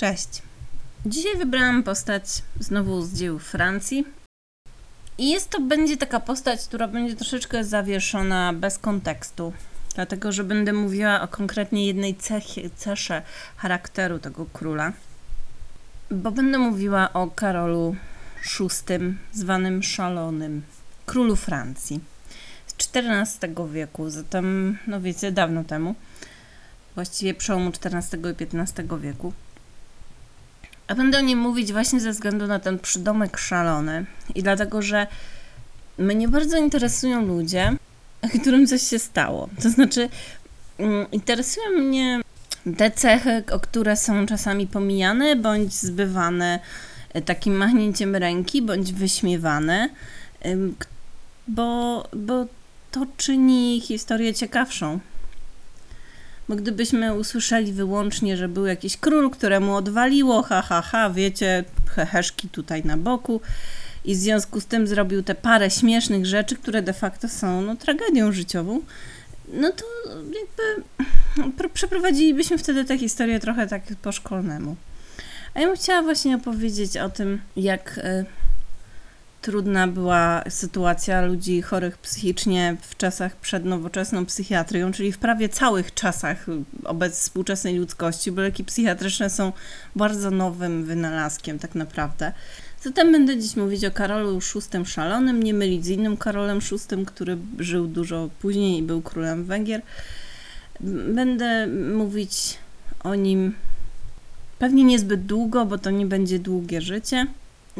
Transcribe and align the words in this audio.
Cześć. 0.00 0.42
Dzisiaj 1.06 1.36
wybrałam 1.36 1.82
postać 1.82 2.42
znowu 2.60 3.02
z 3.02 3.12
dzieł 3.12 3.38
Francji. 3.38 4.04
I 5.18 5.30
jest 5.30 5.50
to 5.50 5.60
będzie 5.60 5.96
taka 5.96 6.20
postać, 6.20 6.64
która 6.64 6.88
będzie 6.88 7.16
troszeczkę 7.16 7.64
zawieszona 7.64 8.52
bez 8.52 8.78
kontekstu. 8.78 9.52
Dlatego, 9.94 10.32
że 10.32 10.44
będę 10.44 10.72
mówiła 10.72 11.20
o 11.20 11.28
konkretnie 11.28 11.86
jednej 11.86 12.14
cechie, 12.14 12.70
cesze 12.76 13.22
charakteru 13.56 14.18
tego 14.18 14.46
króla. 14.52 14.92
Bo 16.10 16.30
będę 16.30 16.58
mówiła 16.58 17.12
o 17.12 17.26
Karolu 17.26 17.96
VI, 18.60 19.14
zwanym 19.32 19.82
Szalonym, 19.82 20.62
królu 21.06 21.36
Francji 21.36 22.00
z 22.66 22.74
XIV 22.96 23.72
wieku, 23.72 24.10
zatem, 24.10 24.78
no 24.86 25.00
wiecie, 25.00 25.32
dawno 25.32 25.64
temu, 25.64 25.94
właściwie 26.94 27.34
przełomu 27.34 27.72
XIV 27.84 28.20
i 28.40 28.58
XV 28.58 29.00
wieku. 29.00 29.32
A 30.90 30.94
będę 30.94 31.18
o 31.18 31.20
nim 31.20 31.38
mówić 31.38 31.72
właśnie 31.72 32.00
ze 32.00 32.12
względu 32.12 32.46
na 32.46 32.58
ten 32.58 32.78
przydomek 32.78 33.38
szalony 33.38 34.06
i 34.34 34.42
dlatego, 34.42 34.82
że 34.82 35.06
mnie 35.98 36.28
bardzo 36.28 36.56
interesują 36.56 37.26
ludzie, 37.26 37.76
którym 38.40 38.66
coś 38.66 38.82
się 38.82 38.98
stało. 38.98 39.48
To 39.62 39.70
znaczy, 39.70 40.08
mm, 40.78 41.10
interesują 41.12 41.70
mnie 41.70 42.20
te 42.76 42.90
cechy, 42.90 43.42
o 43.52 43.60
które 43.60 43.96
są 43.96 44.26
czasami 44.26 44.66
pomijane 44.66 45.36
bądź 45.36 45.74
zbywane 45.74 46.60
e, 47.14 47.22
takim 47.22 47.56
machnięciem 47.56 48.16
ręki, 48.16 48.62
bądź 48.62 48.92
wyśmiewane, 48.92 49.88
bo, 51.48 52.02
bo 52.12 52.46
to 52.90 53.06
czyni 53.16 53.80
historię 53.80 54.34
ciekawszą. 54.34 55.00
Bo 56.50 56.56
gdybyśmy 56.56 57.14
usłyszeli 57.14 57.72
wyłącznie, 57.72 58.36
że 58.36 58.48
był 58.48 58.66
jakiś 58.66 58.96
król, 58.96 59.30
któremu 59.30 59.74
odwaliło, 59.74 60.42
ha, 60.42 60.62
ha, 60.62 60.82
ha, 60.82 61.10
wiecie, 61.10 61.64
heheszki 61.94 62.48
tutaj 62.48 62.84
na 62.84 62.96
boku, 62.96 63.40
i 64.04 64.14
w 64.14 64.18
związku 64.18 64.60
z 64.60 64.66
tym 64.66 64.86
zrobił 64.86 65.22
te 65.22 65.34
parę 65.34 65.70
śmiesznych 65.70 66.26
rzeczy, 66.26 66.56
które 66.56 66.82
de 66.82 66.92
facto 66.92 67.28
są 67.28 67.62
no, 67.62 67.76
tragedią 67.76 68.32
życiową, 68.32 68.80
no 69.52 69.72
to 69.72 69.84
jakby 71.36 71.68
przeprowadzilibyśmy 71.68 72.58
wtedy 72.58 72.84
tę 72.84 72.98
historię 72.98 73.40
trochę 73.40 73.66
tak 73.66 73.82
po 74.02 74.12
szkolnemu. 74.12 74.76
A 75.54 75.60
ja 75.60 75.66
bym 75.66 75.76
chciała 75.76 76.02
właśnie 76.02 76.36
opowiedzieć 76.36 76.96
o 76.96 77.08
tym, 77.08 77.40
jak 77.56 77.98
y, 77.98 78.24
trudna 79.40 79.88
była 79.88 80.42
sytuacja 80.48 81.22
ludzi 81.22 81.62
chorych 81.62 81.98
psychicznie 81.98 82.76
w 82.80 82.96
czasach 82.96 83.36
przed 83.36 83.64
nowoczesną 83.64 84.26
psychiatrią, 84.26 84.92
czyli 84.92 85.12
w 85.12 85.18
prawie 85.18 85.48
całych 85.48 85.94
czasach 85.94 86.46
obec 86.84 87.14
współczesnej 87.18 87.78
ludzkości, 87.78 88.32
bo 88.32 88.42
leki 88.42 88.64
psychiatryczne 88.64 89.30
są 89.30 89.52
bardzo 89.96 90.30
nowym 90.30 90.84
wynalazkiem 90.84 91.58
tak 91.58 91.74
naprawdę. 91.74 92.32
Zatem 92.82 93.12
będę 93.12 93.38
dziś 93.38 93.56
mówić 93.56 93.84
o 93.84 93.90
Karolu 93.90 94.38
VI 94.40 94.86
Szalonym, 94.86 95.42
nie 95.42 95.54
mylić 95.54 95.84
z 95.84 95.88
innym 95.88 96.16
Karolem 96.16 96.58
VI, 96.60 97.06
który 97.06 97.36
żył 97.58 97.86
dużo 97.86 98.30
później 98.40 98.78
i 98.78 98.82
był 98.82 99.02
królem 99.02 99.44
Węgier. 99.44 99.82
Będę 101.14 101.66
mówić 101.94 102.58
o 103.04 103.14
nim 103.14 103.54
pewnie 104.58 104.84
niezbyt 104.84 105.26
długo, 105.26 105.66
bo 105.66 105.78
to 105.78 105.90
nie 105.90 106.06
będzie 106.06 106.38
długie 106.38 106.80
życie, 106.80 107.26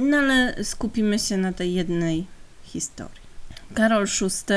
no 0.00 0.16
ale 0.16 0.64
skupimy 0.64 1.18
się 1.18 1.36
na 1.36 1.52
tej 1.52 1.74
jednej 1.74 2.26
historii. 2.62 3.20
Karol 3.74 4.06
VI 4.06 4.54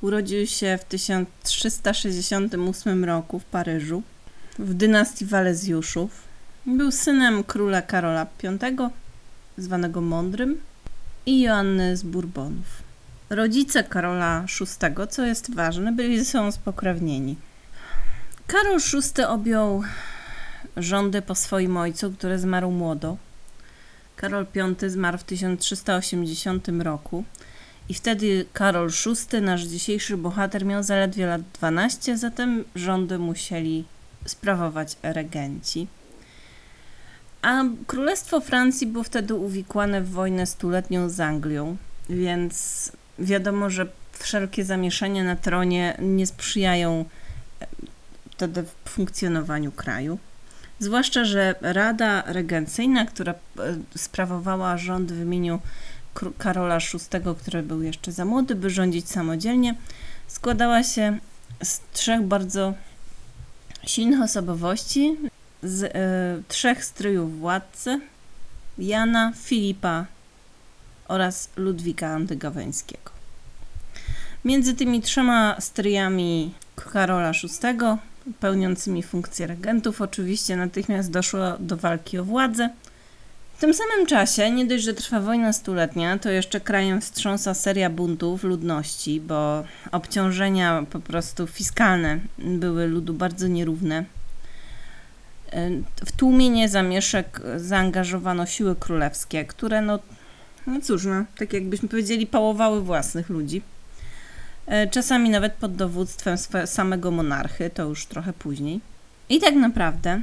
urodził 0.00 0.46
się 0.46 0.78
w 0.80 0.84
1368 0.84 3.04
roku 3.04 3.38
w 3.38 3.44
Paryżu 3.44 4.02
w 4.58 4.74
dynastii 4.74 5.24
Walezjuszów. 5.24 6.10
Był 6.66 6.92
synem 6.92 7.44
króla 7.44 7.82
Karola 7.82 8.26
V 8.42 8.90
zwanego 9.58 10.00
Mądrym, 10.00 10.60
i 11.26 11.40
Joanny 11.40 11.96
z 11.96 12.02
Bourbonów. 12.02 12.82
Rodzice 13.30 13.84
Karola 13.84 14.44
VI, 14.60 15.08
co 15.10 15.26
jest 15.26 15.54
ważne, 15.54 15.92
byli 15.92 16.18
ze 16.18 16.24
sobą 16.24 16.52
spokrewnieni. 16.52 17.36
Karol 18.46 18.78
VI 18.78 19.22
objął 19.22 19.82
rządy 20.76 21.22
po 21.22 21.34
swoim 21.34 21.76
ojcu, 21.76 22.12
który 22.12 22.38
zmarł 22.38 22.70
młodo. 22.70 23.16
Karol 24.16 24.46
V 24.54 24.90
zmarł 24.90 25.18
w 25.18 25.24
1380 25.24 26.68
roku 26.78 27.24
i 27.88 27.94
wtedy 27.94 28.46
Karol 28.52 28.90
VI, 28.90 29.40
nasz 29.40 29.62
dzisiejszy 29.62 30.16
bohater, 30.16 30.64
miał 30.64 30.82
zaledwie 30.82 31.26
lat 31.26 31.42
12, 31.58 32.18
zatem 32.18 32.64
rządy 32.74 33.18
musieli 33.18 33.84
sprawować 34.24 34.96
regenci. 35.02 35.86
A 37.42 37.64
Królestwo 37.86 38.40
Francji 38.40 38.86
było 38.86 39.04
wtedy 39.04 39.34
uwikłane 39.34 40.02
w 40.02 40.10
wojnę 40.10 40.46
stuletnią 40.46 41.08
z 41.08 41.20
Anglią, 41.20 41.76
więc 42.08 42.92
wiadomo, 43.18 43.70
że 43.70 43.86
wszelkie 44.12 44.64
zamieszania 44.64 45.24
na 45.24 45.36
tronie 45.36 45.96
nie 46.00 46.26
sprzyjają 46.26 47.04
e, 47.60 47.66
wtedy 48.30 48.64
funkcjonowaniu 48.84 49.72
kraju. 49.72 50.18
Zwłaszcza, 50.78 51.24
że 51.24 51.54
Rada 51.60 52.22
Regencyjna, 52.26 53.06
która 53.06 53.32
e, 53.32 53.36
sprawowała 53.96 54.78
rząd 54.78 55.12
w 55.12 55.22
imieniu 55.22 55.60
Karola 56.38 56.78
VI, 56.78 57.20
który 57.40 57.62
był 57.62 57.82
jeszcze 57.82 58.12
za 58.12 58.24
młody, 58.24 58.54
by 58.54 58.70
rządzić 58.70 59.10
samodzielnie, 59.10 59.74
składała 60.26 60.82
się 60.82 61.18
z 61.62 61.80
trzech 61.92 62.22
bardzo 62.22 62.74
silnych 63.86 64.22
osobowości, 64.22 65.16
z 65.62 65.82
y, 65.82 66.42
trzech 66.48 66.84
stryjów 66.84 67.38
władcy 67.38 68.00
Jana, 68.78 69.32
Filipa 69.36 70.06
oraz 71.08 71.48
Ludwika 71.56 72.06
Antygaweńskiego. 72.06 73.10
Między 74.44 74.74
tymi 74.74 75.02
trzema 75.02 75.60
stryjami 75.60 76.54
Karola 76.92 77.32
VI, 77.32 77.78
pełniącymi 78.40 79.02
funkcję 79.02 79.46
regentów, 79.46 80.00
oczywiście 80.00 80.56
natychmiast 80.56 81.10
doszło 81.10 81.40
do 81.58 81.76
walki 81.76 82.18
o 82.18 82.24
władzę. 82.24 82.70
W 83.56 83.60
tym 83.60 83.74
samym 83.74 84.06
czasie, 84.06 84.50
nie 84.50 84.66
dość, 84.66 84.84
że 84.84 84.94
trwa 84.94 85.20
wojna 85.20 85.52
stuletnia, 85.52 86.18
to 86.18 86.30
jeszcze 86.30 86.60
krajem 86.60 87.00
wstrząsa 87.00 87.54
seria 87.54 87.90
buntów 87.90 88.44
ludności, 88.44 89.20
bo 89.20 89.64
obciążenia 89.92 90.86
po 90.90 91.00
prostu 91.00 91.46
fiskalne 91.46 92.18
były 92.38 92.86
ludu 92.86 93.14
bardzo 93.14 93.46
nierówne. 93.46 94.04
W 96.06 96.12
tłumienie 96.16 96.68
zamieszek 96.68 97.40
zaangażowano 97.56 98.46
siły 98.46 98.76
królewskie, 98.76 99.44
które 99.44 99.80
no, 99.80 99.98
no 100.66 100.80
cóż, 100.80 101.04
no, 101.04 101.24
tak 101.38 101.52
jakbyśmy 101.52 101.88
powiedzieli, 101.88 102.26
pałowały 102.26 102.82
własnych 102.82 103.28
ludzi. 103.28 103.62
E, 104.66 104.86
czasami 104.86 105.30
nawet 105.30 105.52
pod 105.52 105.76
dowództwem 105.76 106.36
samego 106.66 107.10
monarchy, 107.10 107.70
to 107.70 107.82
już 107.82 108.06
trochę 108.06 108.32
później. 108.32 108.80
I 109.28 109.40
tak 109.40 109.54
naprawdę 109.54 110.20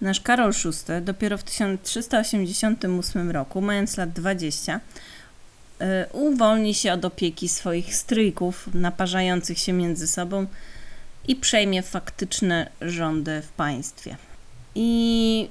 nasz 0.00 0.20
Karol 0.20 0.52
VI 0.52 1.02
dopiero 1.02 1.38
w 1.38 1.42
1388 1.42 3.30
roku, 3.30 3.60
mając 3.60 3.96
lat 3.96 4.12
20, 4.12 4.80
e, 5.80 6.06
uwolni 6.12 6.74
się 6.74 6.92
od 6.92 7.04
opieki 7.04 7.48
swoich 7.48 7.94
stryjków 7.94 8.68
naparzających 8.74 9.58
się 9.58 9.72
między 9.72 10.08
sobą 10.08 10.46
i 11.28 11.36
przejmie 11.36 11.82
faktyczne 11.82 12.70
rządy 12.80 13.42
w 13.42 13.48
państwie. 13.48 14.16
I 14.74 15.48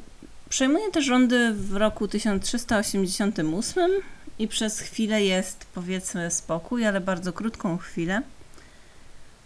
przejmuje 0.49 0.91
te 0.91 1.01
rządy 1.01 1.53
w 1.53 1.75
roku 1.75 2.07
1388 2.07 3.91
i 4.39 4.47
przez 4.47 4.79
chwilę 4.79 5.23
jest 5.23 5.65
powiedzmy 5.73 6.31
spokój, 6.31 6.85
ale 6.85 7.01
bardzo 7.01 7.33
krótką 7.33 7.77
chwilę, 7.77 8.21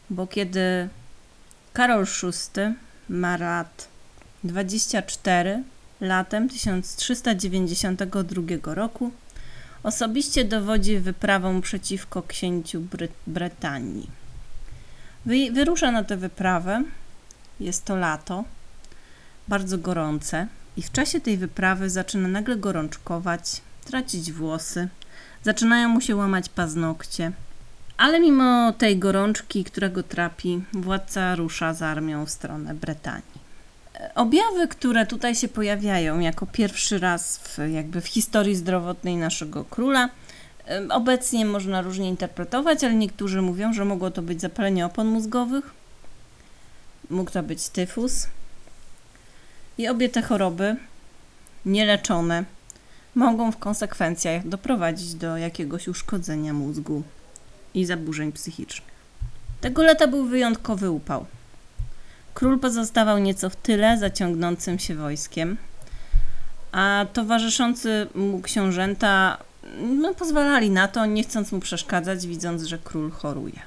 bo 0.10 0.28
kiedy 0.28 0.90
Karol 1.74 2.06
VI 2.06 2.62
ma 3.10 3.38
lat 3.38 3.88
24 4.44 5.64
latem 6.02 6.50
1392 6.50 8.76
roku 8.76 9.12
osobiście 9.84 10.46
dowodzi 10.46 11.00
wyprawą 11.00 11.62
przeciwko 11.62 12.24
księciu 12.24 12.82
Bry 12.82 13.10
Brytanii. 13.28 14.10
Wy 15.26 15.52
wyrusza 15.52 15.92
na 15.92 16.04
tę 16.04 16.18
wyprawę, 16.18 16.84
jest 17.60 17.86
to 17.86 17.96
lato, 17.96 18.44
bardzo 19.48 19.78
gorące 19.78 20.48
i 20.78 20.82
w 20.82 20.92
czasie 20.92 21.22
tej 21.22 21.38
wyprawy 21.38 21.90
zaczyna 21.90 22.28
nagle 22.28 22.58
gorączkować, 22.58 23.62
tracić 23.86 24.32
włosy, 24.32 24.88
zaczynają 25.44 25.90
mu 25.90 26.02
się 26.02 26.16
łamać 26.16 26.50
paznokcie. 26.50 27.32
Ale 27.98 28.20
mimo 28.20 28.74
tej 28.74 28.98
gorączki, 28.98 29.64
którego 29.64 30.04
trapi, 30.04 30.64
władca 30.74 31.36
rusza 31.36 31.74
z 31.74 31.82
armią 31.82 32.26
w 32.26 32.30
stronę 32.30 32.74
Brytanii. 32.74 33.42
Objawy, 34.16 34.68
które 34.68 35.06
tutaj 35.06 35.36
się 35.36 35.48
pojawiają 35.48 36.20
jako 36.20 36.46
pierwszy 36.46 37.00
raz 37.00 37.38
w, 37.38 37.58
jakby 37.72 38.02
w 38.02 38.08
historii 38.08 38.56
zdrowotnej 38.56 39.18
naszego 39.18 39.66
króla, 39.66 40.10
obecnie 40.90 41.46
można 41.46 41.82
różnie 41.82 42.10
interpretować, 42.10 42.84
ale 42.84 42.94
niektórzy 42.94 43.42
mówią, 43.42 43.74
że 43.74 43.86
mogło 43.86 44.12
to 44.12 44.22
być 44.22 44.42
zapalenie 44.42 44.86
opon 44.86 45.08
mózgowych, 45.08 45.74
mógł 47.10 47.32
to 47.32 47.44
być 47.44 47.70
tyfus, 47.70 48.28
I 49.78 49.88
obie 49.88 50.10
te 50.10 50.22
choroby, 50.22 50.76
nieleczone, 51.66 52.44
mogą 53.16 53.52
w 53.52 53.58
konsekwencjach 53.58 54.48
doprowadzić 54.48 55.14
do 55.14 55.38
jakiegoś 55.38 55.88
uszkodzenia 55.88 56.54
mózgu 56.54 57.04
i 57.74 57.86
zaburzeń 57.86 58.32
psychicznych. 58.32 58.92
Tego 59.62 59.84
lata 59.84 60.08
był 60.08 60.26
wyjątkowy 60.26 60.92
upał. 60.92 61.26
Król 62.34 62.60
pozostawał 62.60 63.18
nieco 63.18 63.50
w 63.50 63.56
tyle 63.56 63.98
zaciągnącym 63.98 64.80
się 64.80 64.96
wojskiem, 64.96 65.58
a 66.72 67.06
towarzyszący 67.14 68.08
mu 68.16 68.42
książęta 68.42 69.38
no, 70.02 70.14
pozwalali 70.14 70.70
na 70.70 70.88
to, 70.88 71.06
nie 71.06 71.24
chcąc 71.24 71.52
mu 71.52 71.60
przeszkadzać, 71.60 72.28
widząc, 72.28 72.64
że 72.64 72.78
król 72.78 73.12
choruje. 73.12 73.60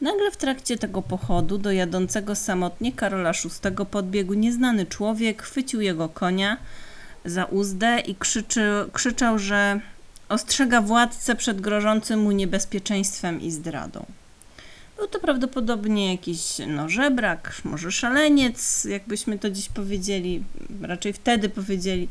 Nagle 0.00 0.30
w 0.30 0.36
trakcie 0.36 0.78
tego 0.78 1.02
pochodu 1.02 1.58
do 1.58 1.72
jadącego 1.72 2.34
samotnie 2.34 2.92
Karola 2.92 3.32
VI 3.32 3.86
podbiegł 3.90 4.34
nieznany 4.34 4.86
człowiek, 4.86 5.42
chwycił 5.42 5.80
jego 5.80 6.08
konia 6.08 6.56
za 7.24 7.44
uzdę 7.44 8.00
i 8.00 8.14
krzyczy, 8.14 8.62
krzyczał, 8.92 9.38
że 9.38 9.80
ostrzega 10.28 10.80
władcę 10.80 11.36
przed 11.36 11.60
grożącym 11.60 12.20
mu 12.20 12.32
niebezpieczeństwem 12.32 13.40
i 13.40 13.50
zdradą. 13.50 14.06
Był 14.96 15.08
to 15.08 15.20
prawdopodobnie 15.20 16.12
jakiś 16.12 16.40
no, 16.66 16.88
żebrak, 16.88 17.54
może 17.64 17.92
szaleniec, 17.92 18.84
jakbyśmy 18.84 19.38
to 19.38 19.50
dziś 19.50 19.68
powiedzieli, 19.68 20.44
raczej 20.82 21.12
wtedy 21.12 21.48
powiedzieli. 21.48 22.08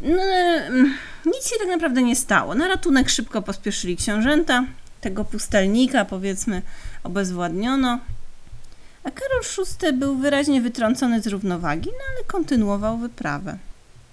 No, 0.00 0.22
mm, 0.22 0.94
nic 1.26 1.48
się 1.50 1.56
tak 1.58 1.68
naprawdę 1.68 2.02
nie 2.02 2.16
stało. 2.16 2.54
Na 2.54 2.68
ratunek 2.68 3.08
szybko 3.08 3.42
pospieszyli 3.42 3.96
książęta, 3.96 4.64
tego 5.00 5.24
pustelnika 5.24 6.04
powiedzmy 6.04 6.62
obezwładniono, 7.02 7.98
a 9.08 9.10
Karol 9.10 9.42
VI 9.82 9.92
był 9.98 10.16
wyraźnie 10.16 10.60
wytrącony 10.60 11.22
z 11.22 11.26
równowagi, 11.26 11.88
no 11.90 12.04
ale 12.14 12.24
kontynuował 12.24 12.98
wyprawę. 12.98 13.58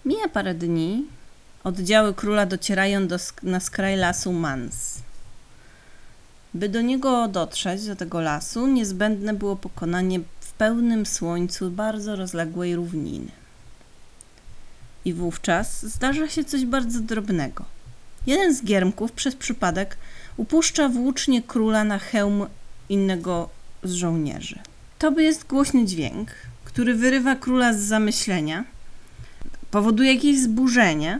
Mija 0.05 0.27
parę 0.27 0.53
dni, 0.53 1.05
oddziały 1.63 2.13
króla 2.13 2.45
docierają 2.45 3.07
do, 3.07 3.17
na 3.43 3.59
skraj 3.59 3.97
lasu 3.97 4.33
Mans. 4.33 4.99
By 6.53 6.69
do 6.69 6.81
niego 6.81 7.27
dotrzeć, 7.27 7.85
do 7.85 7.95
tego 7.95 8.21
lasu, 8.21 8.67
niezbędne 8.67 9.33
było 9.33 9.55
pokonanie 9.55 10.19
w 10.39 10.53
pełnym 10.53 11.05
słońcu 11.05 11.71
bardzo 11.71 12.15
rozległej 12.15 12.75
równiny. 12.75 13.31
I 15.05 15.13
wówczas 15.13 15.85
zdarza 15.85 16.27
się 16.27 16.43
coś 16.43 16.65
bardzo 16.65 16.99
drobnego. 16.99 17.65
Jeden 18.27 18.55
z 18.55 18.63
giermków 18.63 19.11
przez 19.11 19.35
przypadek 19.35 19.97
upuszcza 20.37 20.89
włócznie 20.89 21.43
króla 21.43 21.83
na 21.83 21.99
hełm 21.99 22.45
innego 22.89 23.49
z 23.83 23.91
żołnierzy. 23.91 24.59
To 24.99 25.19
jest 25.19 25.47
głośny 25.47 25.85
dźwięk, 25.85 26.31
który 26.65 26.95
wyrywa 26.95 27.35
króla 27.35 27.73
z 27.73 27.79
zamyślenia, 27.79 28.63
powoduje 29.71 30.13
jakieś 30.13 30.39
zburzenie 30.39 31.19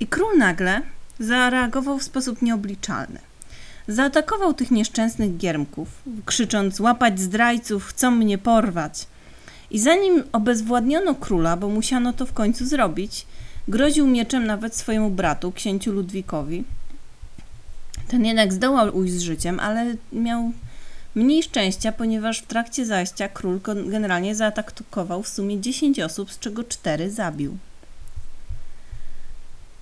i 0.00 0.06
król 0.06 0.38
nagle 0.38 0.82
zareagował 1.18 1.98
w 1.98 2.02
sposób 2.02 2.42
nieobliczalny. 2.42 3.18
Zaatakował 3.88 4.54
tych 4.54 4.70
nieszczęsnych 4.70 5.36
giermków, 5.36 5.88
krzycząc: 6.24 6.80
Łapać 6.80 7.20
zdrajców, 7.20 7.86
chcą 7.86 8.10
mnie 8.10 8.38
porwać. 8.38 9.06
I 9.70 9.78
zanim 9.78 10.24
obezwładniono 10.32 11.14
króla, 11.14 11.56
bo 11.56 11.68
musiano 11.68 12.12
to 12.12 12.26
w 12.26 12.32
końcu 12.32 12.66
zrobić, 12.66 13.26
groził 13.68 14.06
mieczem 14.06 14.46
nawet 14.46 14.76
swojemu 14.76 15.10
bratu, 15.10 15.52
księciu 15.52 15.92
Ludwikowi. 15.92 16.64
Ten 18.08 18.24
jednak 18.24 18.52
zdołał 18.52 18.96
ujść 18.96 19.14
z 19.14 19.20
życiem, 19.20 19.60
ale 19.60 19.94
miał 20.12 20.52
mniej 21.14 21.42
szczęścia, 21.42 21.92
ponieważ 21.92 22.38
w 22.38 22.46
trakcie 22.46 22.86
zajścia 22.86 23.28
król 23.28 23.60
generalnie 23.86 24.34
zaatakował 24.34 25.22
w 25.22 25.28
sumie 25.28 25.60
10 25.60 26.00
osób, 26.00 26.32
z 26.32 26.38
czego 26.38 26.64
4 26.64 27.10
zabił. 27.10 27.58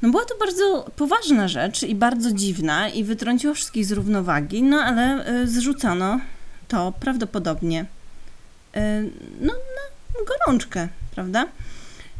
No 0.03 0.11
była 0.11 0.25
to 0.25 0.35
bardzo 0.39 0.91
poważna 0.97 1.49
rzecz 1.49 1.83
i 1.83 1.95
bardzo 1.95 2.33
dziwna 2.33 2.89
i 2.89 3.05
wytrąciła 3.05 3.55
wszystkich 3.55 3.87
z 3.87 3.93
równowagi, 3.93 4.63
no 4.63 4.77
ale 4.77 5.29
y, 5.43 5.49
zrzucono 5.49 6.21
to 6.69 6.93
prawdopodobnie 7.01 7.81
y, 7.81 8.81
no, 9.41 9.53
na 9.53 10.25
gorączkę, 10.27 10.89
prawda? 11.15 11.47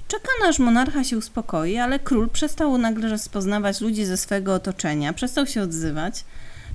Czekano 0.09 0.49
aż 0.49 0.59
monarcha 0.59 1.05
się 1.05 1.19
uspokoi, 1.19 1.77
ale 1.77 1.99
król 1.99 2.29
przestał 2.29 2.79
nagle 2.79 3.09
rozpoznawać 3.09 3.81
ludzi 3.81 4.05
ze 4.05 4.17
swego 4.17 4.55
otoczenia, 4.55 5.13
przestał 5.13 5.47
się 5.47 5.63
odzywać. 5.63 6.25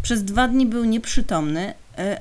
Przez 0.02 0.24
dwa 0.24 0.48
dni 0.48 0.66
był 0.66 0.86
nieprzytomny, 0.86 1.74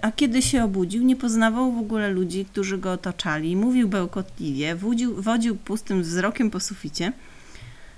a 0.03 0.13
kiedy 0.13 0.43
się 0.43 0.65
obudził, 0.65 1.03
nie 1.03 1.17
poznawał 1.17 1.73
w 1.73 1.79
ogóle 1.79 2.11
ludzi, 2.11 2.45
którzy 2.45 2.79
go 2.79 2.93
otaczali. 2.93 3.57
Mówił 3.57 3.89
bełkotliwie, 3.89 4.75
wodził, 4.75 5.23
wodził 5.23 5.57
pustym 5.57 6.03
wzrokiem 6.03 6.51
po 6.51 6.61
suficie. 6.61 7.13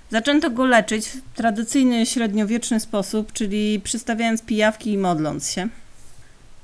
Zaczęto 0.09 0.49
go 0.49 0.65
leczyć 0.65 1.07
w 1.07 1.21
tradycyjny 1.35 2.05
średniowieczny 2.05 2.79
sposób, 2.79 3.33
czyli 3.33 3.81
przystawiając 3.83 4.41
pijawki 4.41 4.91
i 4.91 4.97
modląc 4.97 5.51
się. 5.51 5.67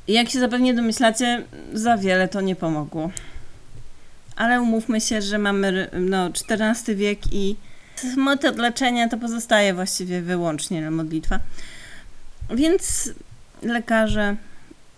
I 0.07 0.13
jak 0.13 0.29
się 0.29 0.39
zapewnie 0.39 0.73
domyślacie, 0.73 1.43
za 1.73 1.97
wiele 1.97 2.27
to 2.27 2.41
nie 2.41 2.55
pomogło. 2.55 3.11
Ale 4.35 4.61
umówmy 4.61 5.01
się, 5.01 5.21
że 5.21 5.37
mamy 5.37 5.89
no, 5.99 6.29
XIV 6.49 6.95
wiek 6.95 7.19
i 7.31 7.55
metod 8.17 8.57
leczenia 8.57 9.09
to 9.09 9.17
pozostaje 9.17 9.73
właściwie 9.73 10.21
wyłącznie 10.21 10.91
modlitwa. 10.91 11.39
Więc 12.49 13.09
lekarze 13.61 14.35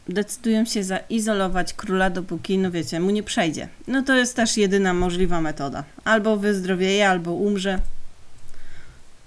decydują 0.10 0.66
się 0.66 0.84
zaizolować 0.84 1.74
króla, 1.74 2.10
dopóki, 2.10 2.58
no 2.58 2.72
wiecie, 2.72 3.00
mu 3.00 3.10
nie 3.10 3.24
przejdzie. 3.24 3.68
No 3.88 4.02
to 4.02 4.16
jest 4.16 4.36
też 4.36 4.58
jedyna 4.58 4.94
możliwa 4.94 5.42
metoda. 5.42 5.84
Albo 6.04 6.38
wyzdrowieje, 6.38 7.10
albo 7.10 7.34
umrze. 7.34 7.80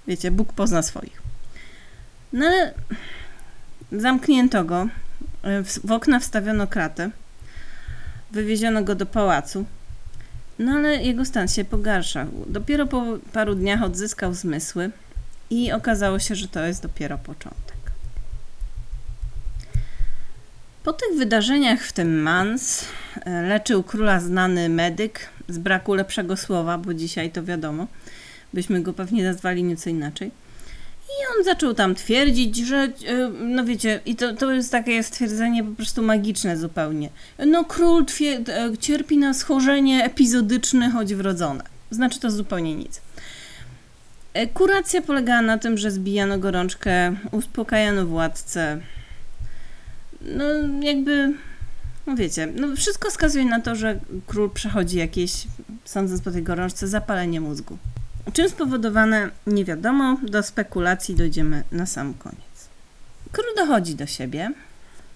Wiecie, 0.07 0.31
Bóg 0.31 0.53
pozna 0.53 0.81
swoich. 0.81 1.21
No 2.33 2.45
ale 2.45 2.73
zamknięto 3.91 4.63
go, 4.63 4.87
w 5.85 5.91
okna 5.91 6.19
wstawiono 6.19 6.67
kratę, 6.67 7.09
wywieziono 8.31 8.83
go 8.83 8.95
do 8.95 9.05
pałacu, 9.05 9.65
no 10.59 10.71
ale 10.71 10.95
jego 10.95 11.25
stan 11.25 11.47
się 11.47 11.65
pogarszał. 11.65 12.27
Dopiero 12.47 12.87
po 12.87 13.03
paru 13.33 13.55
dniach 13.55 13.83
odzyskał 13.83 14.33
zmysły 14.33 14.91
i 15.49 15.71
okazało 15.71 16.19
się, 16.19 16.35
że 16.35 16.47
to 16.47 16.65
jest 16.65 16.83
dopiero 16.83 17.17
początek. 17.17 17.60
Po 20.83 20.93
tych 20.93 21.17
wydarzeniach 21.17 21.83
w 21.83 21.93
tym 21.93 22.21
Mans 22.21 22.85
e, 23.25 23.41
leczył 23.41 23.83
króla 23.83 24.19
znany 24.19 24.69
medyk 24.69 25.29
z 25.47 25.57
braku 25.57 25.93
lepszego 25.93 26.37
słowa, 26.37 26.77
bo 26.77 26.93
dzisiaj 26.93 27.31
to 27.31 27.43
wiadomo– 27.43 27.87
byśmy 28.53 28.81
go 28.81 28.93
pewnie 28.93 29.23
nazwali 29.23 29.63
nieco 29.63 29.89
inaczej. 29.89 30.31
I 31.07 31.37
on 31.37 31.43
zaczął 31.43 31.73
tam 31.73 31.95
twierdzić, 31.95 32.57
że, 32.57 32.77
e, 32.77 32.91
no 33.39 33.65
wiecie, 33.65 33.99
i 34.05 34.15
to, 34.15 34.33
to 34.33 34.51
jest 34.51 34.71
takie 34.71 35.03
stwierdzenie 35.03 35.63
po 35.63 35.71
prostu 35.71 36.01
magiczne 36.01 36.57
zupełnie. 36.57 37.09
No 37.47 37.65
król 37.65 38.05
e, 38.21 38.77
cierpi 38.77 39.17
na 39.17 39.33
schorzenie 39.33 40.03
epizodyczne, 40.03 40.89
choć 40.89 41.15
wrodzone. 41.15 41.63
Znaczy 41.91 42.19
to 42.19 42.31
zupełnie 42.31 42.75
nic. 42.75 43.01
Kuracja 44.53 45.01
polegała 45.01 45.41
na 45.41 45.57
tym, 45.57 45.77
że 45.77 45.91
zbijano 45.91 46.37
gorączkę, 46.37 47.15
uspokajano 47.31 48.05
władcę. 48.05 48.79
No 50.25 50.45
jakby, 50.81 51.33
no 52.07 52.15
wiecie, 52.15 52.47
no 52.55 52.75
wszystko 52.75 53.09
wskazuje 53.09 53.45
na 53.45 53.61
to, 53.61 53.75
że 53.75 53.99
król 54.27 54.49
przechodzi 54.49 54.97
jakieś, 54.97 55.47
sądząc 55.85 56.21
po 56.21 56.31
tej 56.31 56.43
gorączce, 56.43 56.87
zapalenie 56.87 57.41
mózgu. 57.41 57.77
Czym 58.33 58.49
spowodowane 58.49 59.29
nie 59.47 59.65
wiadomo, 59.65 60.17
do 60.23 60.43
spekulacji 60.43 61.15
dojdziemy 61.15 61.63
na 61.71 61.85
sam 61.85 62.13
koniec. 62.13 62.69
Król 63.31 63.55
dochodzi 63.55 63.95
do 63.95 64.05
siebie. 64.05 64.51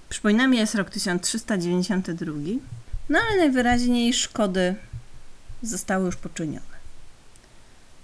Przypominam, 0.09 0.53
jest 0.53 0.75
rok 0.75 0.89
1392, 0.89 2.33
no 3.09 3.19
ale 3.19 3.38
najwyraźniej 3.38 4.13
szkody 4.13 4.75
zostały 5.62 6.05
już 6.05 6.15
poczynione. 6.15 6.75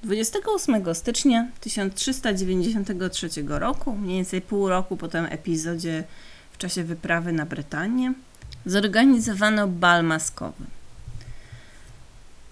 28 0.03 0.96
stycznia 0.96 1.48
1393 1.60 3.29
roku, 3.48 3.96
mniej 3.96 4.15
więcej 4.15 4.41
pół 4.41 4.70
roku 4.70 4.98
po 4.98 5.08
tym 5.08 5.25
epizodzie 5.25 6.03
czasie 6.62 6.84
wyprawy 6.84 7.32
na 7.32 7.46
Brytanię, 7.46 8.13
zorganizowano 8.65 9.68
bal 9.68 10.03
maskowy. 10.03 10.63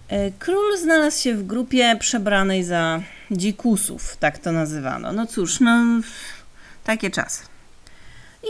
E, 0.08 0.32
król 0.32 0.78
znalazł 0.78 1.22
się 1.22 1.36
w 1.36 1.48
grupie 1.48 1.98
przebranej 2.00 2.64
za 2.64 3.02
dzikusów, 3.32 4.18
tak 4.18 4.38
to 4.38 4.52
nazywano. 4.52 5.14
No 5.14 5.28
cóż, 5.28 5.60
no 5.60 5.86
takie 6.84 7.12
czasy. 7.12 7.44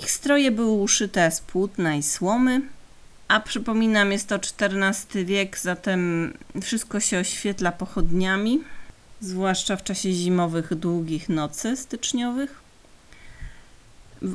Ich 0.01 0.12
stroje 0.12 0.51
były 0.51 0.72
uszyte 0.72 1.32
z 1.32 1.42
płótna 1.42 1.96
i 1.96 2.04
słomy, 2.04 2.62
a 3.28 3.39
przypominam, 3.39 4.12
jest 4.12 4.28
to 4.28 4.36
XIV 4.36 5.25
wiek, 5.25 5.60
zatem 5.60 6.34
wszystko 6.62 7.00
się 7.00 7.20
oświetla 7.20 7.72
pochodniami, 7.72 8.63
zwłaszcza 9.22 9.75
w 9.75 9.84
czasie 9.84 10.12
zimowych, 10.12 10.75
długich 10.75 11.30
nocy 11.30 11.78
styczniowych. 11.78 12.69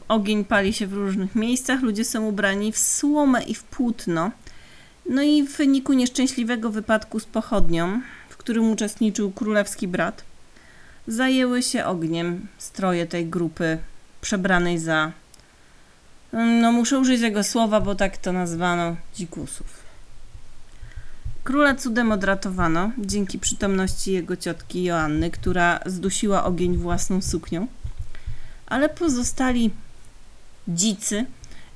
Ogień 0.08 0.44
pali 0.44 0.72
się 0.72 0.86
w 0.86 0.92
różnych 0.92 1.34
miejscach, 1.34 1.82
ludzie 1.82 2.04
są 2.04 2.26
ubrani 2.26 2.72
w 2.72 2.78
słomę 2.78 3.42
i 3.42 3.54
w 3.54 3.64
płótno– 3.64 4.30
No 5.10 5.22
i 5.22 5.42
w 5.42 5.56
wyniku 5.56 5.92
nieszczęśliwego 5.92 6.70
wypadku 6.70 7.20
z 7.20 7.24
pochodnią, 7.24 8.00
w 8.28 8.36
którym 8.36 8.70
uczestniczył 8.70 9.30
królewski 9.30 9.88
brat, 9.88 10.24
zajęły 11.06 11.62
się 11.62 11.84
ogniem 11.84 12.46
stroje 12.58 13.06
tej 13.06 13.26
grupy 13.26 13.78
przebranej 14.20 14.78
za, 14.78 15.12
no 16.32 16.72
muszę 16.72 16.98
użyć 16.98 17.20
tego 17.20 17.44
słowa, 17.44 17.80
bo 17.80 17.94
tak 17.94 18.16
to 18.16 18.32
nazwano, 18.32 18.96
dzikusów. 19.14 19.84
Króla 21.44 21.74
cudem 21.74 22.12
odratowano 22.12 22.90
dzięki 22.98 23.38
przytomności 23.38 24.12
jego 24.12 24.36
ciotki 24.36 24.84
Joanny, 24.84 25.30
która 25.30 25.80
zdusiła 25.86 26.44
ogień 26.44 26.76
własną 26.76 27.22
suknią, 27.22 27.66
ale 28.66 28.88
pozostali 28.88 29.70
dzicy, 30.68 31.26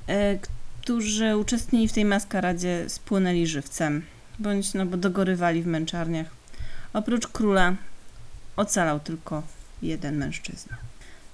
e, 0.07 0.39
którzy 0.81 1.37
uczestnili 1.37 1.87
w 1.87 1.93
tej 1.93 2.05
maskaradzie, 2.05 2.85
spłynęli 2.87 3.47
żywcem, 3.47 4.01
bądź 4.39 4.73
no 4.73 4.85
bo 4.85 4.97
dogorywali 4.97 5.63
w 5.63 5.67
męczarniach. 5.67 6.27
Oprócz 6.93 7.27
króla 7.27 7.75
ocalał 8.55 8.99
tylko 8.99 9.43
jeden 9.81 10.17
mężczyzna. 10.17 10.77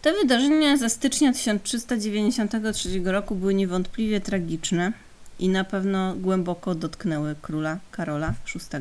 Te 0.01 0.13
wydarzenia 0.13 0.77
ze 0.77 0.89
stycznia 0.89 1.33
1393 1.33 3.01
roku 3.03 3.35
były 3.35 3.53
niewątpliwie 3.53 4.21
tragiczne 4.21 4.91
i 5.39 5.49
na 5.49 5.63
pewno 5.63 6.15
głęboko 6.15 6.75
dotknęły 6.75 7.35
króla 7.41 7.77
Karola 7.91 8.33
VI 8.55 8.77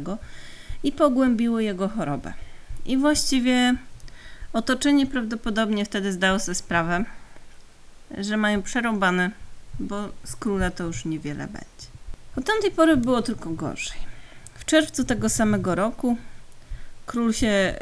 i 0.82 0.92
pogłębiły 0.92 1.64
jego 1.64 1.88
chorobę. 1.88 2.32
I 2.86 2.96
właściwie 2.96 3.74
otoczenie 4.54 5.06
prawdopodobnie 5.06 5.84
wtedy 5.84 6.12
zdało 6.12 6.38
sobie 6.38 6.54
sprawę, 6.54 7.04
że 8.18 8.36
mają 8.36 8.62
przerąbane, 8.62 9.30
bo 9.78 10.08
z 10.24 10.36
króla 10.36 10.70
to 10.70 10.84
już 10.84 11.04
niewiele 11.04 11.46
będzie. 11.46 11.86
Od 12.36 12.44
tamtej 12.44 12.70
pory 12.70 12.96
było 12.96 13.22
tylko 13.22 13.50
gorzej. 13.50 13.98
W 14.54 14.64
czerwcu 14.64 15.04
tego 15.04 15.28
samego 15.28 15.74
roku 15.74 16.16
król 17.06 17.32
się 17.32 17.74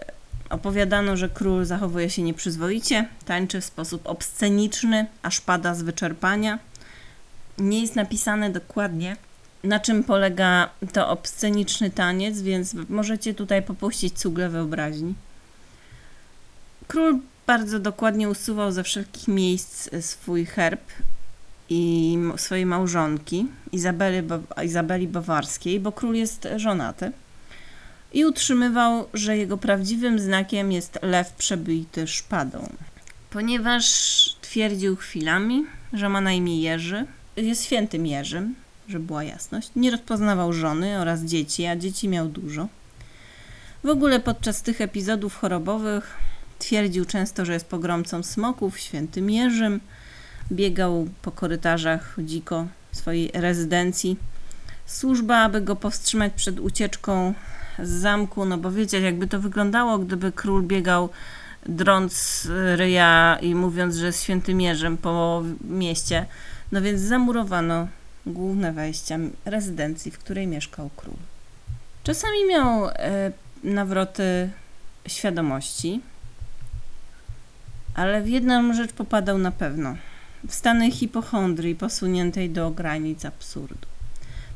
opowiadano, 0.51 1.17
że 1.17 1.29
król 1.29 1.65
zachowuje 1.65 2.11
się 2.11 2.23
nieprzyzwoicie, 2.23 3.09
tańczy 3.25 3.61
w 3.61 3.65
sposób 3.65 4.07
obsceniczny, 4.07 5.07
aż 5.23 5.41
pada 5.41 5.75
z 5.75 5.83
wyczerpania. 5.83 6.59
Nie 7.59 7.81
jest 7.81 7.97
napisane 7.97 8.51
dokładnie, 8.51 9.17
na 9.65 9.81
czym 9.81 10.05
polega 10.05 10.69
to 10.93 11.09
obsceniczny 11.09 11.91
taniec, 11.91 12.41
więc 12.41 12.75
możecie 12.89 13.35
tutaj 13.35 13.63
popuścić 13.63 14.19
cugle 14.19 14.49
wyobraźni. 14.49 15.15
Król 16.93 17.19
bardzo 17.47 17.79
dokładnie 17.79 18.29
usuwał 18.29 18.73
ze 18.73 18.85
wszelkich 18.85 19.29
miejsc 19.29 19.89
swój 20.01 20.47
herb 20.47 20.81
i 21.69 22.19
swojej 22.37 22.67
małżonki, 22.67 23.47
Izabeli, 23.73 24.29
Izabeli 24.65 25.09
Bawarskiej, 25.09 25.81
bo 25.81 25.93
król 25.93 26.15
jest 26.15 26.49
żonaty. 26.57 27.13
I 28.13 28.25
utrzymywał, 28.25 29.09
że 29.15 29.37
jego 29.37 29.57
prawdziwym 29.57 30.19
znakiem 30.19 30.73
jest 30.73 30.99
lew 31.03 31.33
przebity 31.33 32.07
szpadą. 32.07 32.69
Ponieważ 33.31 33.87
twierdził 34.41 34.97
chwilami, 34.97 35.65
że 35.93 36.09
ma 36.09 36.21
na 36.21 36.33
imię 36.33 36.61
Jerzy, 36.61 37.07
jest 37.37 37.65
świętym 37.65 38.07
Jerzym, 38.07 38.55
żeby 38.89 39.07
była 39.07 39.25
jasność, 39.25 39.71
nie 39.77 39.91
rozpoznawał 39.91 40.53
żony 40.53 40.99
oraz 40.99 41.21
dzieci, 41.21 41.67
a 41.67 41.77
dzieci 41.77 42.09
miał 42.09 42.29
dużo. 42.29 42.69
W 43.85 43.89
ogóle 43.89 44.21
podczas 44.21 44.63
tych 44.63 44.81
epizodów 44.81 45.37
chorobowych 45.37 46.32
twierdził 46.63 47.05
często, 47.05 47.45
że 47.45 47.53
jest 47.53 47.67
pogromcą 47.67 48.23
smoków, 48.23 48.79
świętym 48.79 49.31
Jerzym, 49.31 49.81
biegał 50.53 51.09
po 51.23 51.31
korytarzach 51.31 52.17
dziko 52.19 52.67
swojej 52.93 53.31
rezydencji. 53.35 54.17
Służba, 54.87 55.37
aby 55.39 55.61
go 55.61 55.77
powstrzymać 55.77 56.33
przed 56.33 56.61
ucieczką 56.61 57.35
z 57.79 57.89
zamku, 57.89 58.45
no 58.45 58.59
bo 58.59 58.71
wiecie, 58.71 59.01
jakby 59.01 59.27
to 59.27 59.41
wyglądało, 59.41 59.99
gdyby 59.99 60.33
król 60.33 60.63
biegał 60.63 61.09
drąc 61.67 62.49
ryja 62.77 63.39
i 63.43 63.55
mówiąc, 63.55 63.97
że 63.97 64.07
jest 64.07 64.23
świętym 64.23 64.61
Jerzym 64.61 64.97
po 64.97 65.43
mieście. 65.65 66.27
No 66.73 66.83
więc 66.83 67.01
zamurowano 67.01 67.89
główne 68.27 68.73
wejścia 68.73 69.19
rezydencji, 69.45 70.11
w 70.11 70.19
której 70.19 70.47
mieszkał 70.47 70.91
król. 70.97 71.15
Czasami 72.05 72.47
miał 72.49 72.89
e, 72.89 73.33
nawroty 73.65 74.51
świadomości, 75.07 76.01
ale 77.95 78.23
w 78.23 78.29
jedną 78.29 78.75
rzecz 78.75 78.93
popadał 78.93 79.39
na 79.39 79.51
pewno. 79.51 79.97
W 80.49 80.55
stany 80.55 80.91
hipochondrii 80.91 81.75
posuniętej 81.75 82.51
do 82.51 82.71
granic 82.71 83.25
absurdu. 83.25 83.87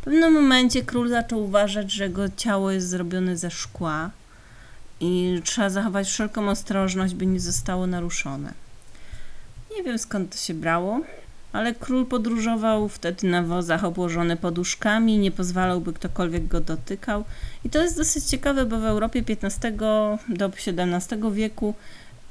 W 0.01 0.05
pewnym 0.05 0.33
momencie 0.33 0.83
król 0.83 1.09
zaczął 1.09 1.45
uważać, 1.45 1.93
że 1.93 2.05
jego 2.05 2.29
ciało 2.29 2.71
jest 2.71 2.89
zrobione 2.89 3.37
ze 3.37 3.51
szkła 3.51 4.11
i 5.01 5.41
trzeba 5.45 5.71
zachować 5.71 6.09
wszelką 6.09 6.49
ostrożność, 6.49 7.15
by 7.15 7.27
nie 7.27 7.41
zostało 7.41 7.87
naruszone. 7.87 8.53
Nie 9.77 9.83
wiem 9.83 9.99
skąd 9.99 10.33
to 10.33 10.39
się 10.39 10.55
brało, 10.55 11.01
ale 11.53 11.75
król 11.75 12.07
podróżował 12.07 12.89
wtedy 12.89 13.27
na 13.27 13.43
wozach 13.43 13.85
obłożony 13.85 14.37
poduszkami, 14.37 15.19
nie 15.19 15.31
pozwalał, 15.31 15.81
by 15.81 15.93
ktokolwiek 15.93 16.47
go 16.47 16.61
dotykał. 16.61 17.25
I 17.65 17.71
to 17.71 17.83
jest 17.83 17.97
dosyć 17.97 18.25
ciekawe, 18.25 18.67
bo 18.67 18.81
w 18.81 18.85
Europie 18.85 19.25
XV 19.29 19.73
do 20.29 20.47
XVII 20.47 21.33
wieku 21.33 21.75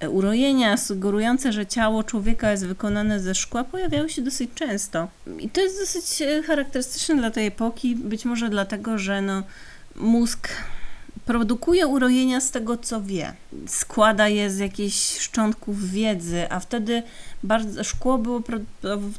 urojenia 0.09 0.77
sugerujące, 0.77 1.53
że 1.53 1.65
ciało 1.65 2.03
człowieka 2.03 2.51
jest 2.51 2.65
wykonane 2.65 3.19
ze 3.19 3.35
szkła 3.35 3.63
pojawiały 3.63 4.09
się 4.09 4.21
dosyć 4.21 4.49
często. 4.55 5.07
I 5.39 5.49
to 5.49 5.61
jest 5.61 5.79
dosyć 5.79 6.21
e, 6.21 6.43
charakterystyczne 6.43 7.15
dla 7.15 7.31
tej 7.31 7.47
epoki, 7.47 7.95
być 7.95 8.25
może 8.25 8.49
dlatego, 8.49 8.97
że 8.97 9.21
no, 9.21 9.43
mózg 9.95 10.49
produkuje 11.25 11.87
urojenia 11.87 12.41
z 12.41 12.51
tego, 12.51 12.77
co 12.77 13.01
wie. 13.01 13.33
Składa 13.67 14.27
je 14.27 14.51
z 14.51 14.57
jakichś 14.57 15.19
szczątków 15.19 15.91
wiedzy, 15.91 16.47
a 16.49 16.59
wtedy 16.59 17.03
bardzo, 17.43 17.83
szkło 17.83 18.17
było 18.17 18.41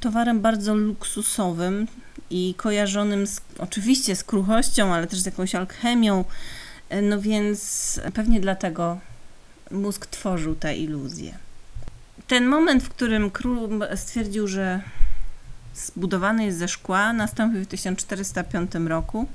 towarem 0.01 0.41
bardzo 0.41 0.75
luksusowym 0.75 1.87
i 2.31 2.55
kojarzonym 2.57 3.27
z, 3.27 3.41
oczywiście 3.59 4.17
z 4.17 4.25
kruchością, 4.25 4.95
ale 4.95 5.07
też 5.07 5.19
z 5.19 5.27
jakąś 5.27 5.55
alchemią. 5.55 6.25
E, 6.89 7.03
no 7.03 7.21
więc 7.21 8.01
pewnie 8.15 8.41
dlatego 8.41 8.99
mózg 9.71 10.07
tworzył 10.07 10.55
te 10.55 10.77
iluzje. 10.77 11.39
Ten 12.27 12.47
moment, 12.47 12.83
w 12.83 12.89
którym 12.89 13.31
król 13.31 13.69
stwierdził, 13.97 14.49
że 14.49 14.81
zbudowany 15.75 16.45
jest 16.45 16.59
ze 16.59 16.69
szkła, 16.69 17.13
nastąpił 17.13 17.65
w 17.65 17.67
1405 17.67 18.73
roku. 18.75 19.27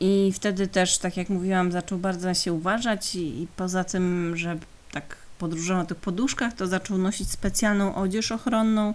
I 0.00 0.32
wtedy 0.34 0.66
też, 0.66 0.98
tak 0.98 1.16
jak 1.16 1.28
mówiłam, 1.28 1.72
zaczął 1.72 1.98
bardzo 1.98 2.34
się 2.34 2.52
uważać 2.52 3.14
i, 3.14 3.42
i 3.42 3.46
poza 3.56 3.84
tym, 3.84 4.36
że 4.36 4.58
tak 4.92 5.16
podróżował 5.38 5.82
na 5.82 5.88
tych 5.88 5.98
poduszkach, 5.98 6.52
to 6.52 6.66
zaczął 6.66 6.98
nosić 6.98 7.30
specjalną 7.30 7.94
odzież 7.94 8.32
ochronną. 8.32 8.94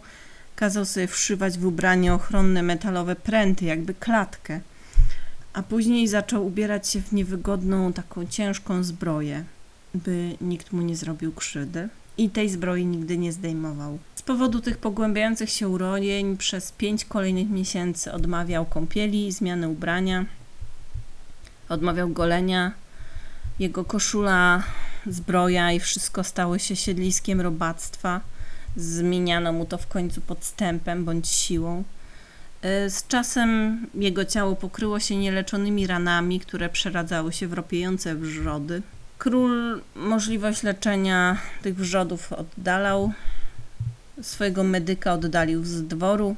Kazał 0.56 0.86
sobie 0.86 1.08
wszywać 1.08 1.58
w 1.58 1.66
ubranie 1.66 2.14
ochronne 2.14 2.64
metalowe 2.64 3.16
pręty, 3.16 3.66
jakby 3.66 3.94
klatkę. 3.94 4.60
A 5.54 5.64
później 5.64 6.08
zaczął 6.08 6.46
ubierać 6.46 6.90
się 6.90 7.02
w 7.02 7.12
niewygodną, 7.12 7.94
taką 7.94 8.26
ciężką 8.26 8.84
zbroję 8.84 9.44
by 9.94 10.38
nikt 10.42 10.72
mu 10.72 10.82
nie 10.82 10.96
zrobił 10.96 11.32
krzywdy 11.32 11.90
i 12.18 12.30
tej 12.30 12.50
zbroi 12.50 12.86
nigdy 12.86 13.18
nie 13.18 13.32
zdejmował. 13.32 14.00
Z 14.16 14.22
powodu 14.22 14.62
tych 14.62 14.78
pogłębiających 14.78 15.50
się 15.50 15.68
urojeń 15.68 16.38
przez 16.38 16.72
pięć 16.72 17.06
kolejnych 17.06 17.50
miesięcy 17.50 18.12
odmawiał 18.12 18.66
kąpieli, 18.66 19.32
zmiany 19.32 19.70
ubrania, 19.70 20.26
odmawiał 21.70 22.10
golenia. 22.10 22.72
Jego 23.60 23.86
koszula, 23.86 24.64
zbroja 25.08 25.72
i 25.72 25.80
wszystko 25.80 26.24
stały 26.24 26.60
się 26.60 26.76
siedliskiem 26.76 27.42
robactwa. 27.42 28.22
Zmieniano 28.76 29.54
mu 29.54 29.66
to 29.66 29.78
w 29.78 29.88
końcu 29.88 30.22
podstępem 30.22 31.06
bądź 31.06 31.28
siłą. 31.28 31.84
Y, 32.86 32.90
z 32.90 33.08
czasem 33.08 33.80
jego 33.96 34.26
ciało 34.26 34.56
pokryło 34.56 35.00
się 35.00 35.16
nieleczonymi 35.16 35.88
ranami, 35.88 36.40
które 36.40 36.70
przeradzały 36.70 37.34
się 37.34 37.48
w 37.48 37.54
ropiejące 37.54 38.16
wrzody. 38.16 38.82
Król 39.22 39.82
możliwość 39.96 40.64
leczenia 40.64 41.38
tych 41.62 41.76
wrzodów 41.76 42.34
oddalał. 42.34 43.12
Swojego 44.22 44.64
medyka 44.64 45.14
oddalił 45.14 45.66
z 45.66 45.84
dworu, 45.88 46.36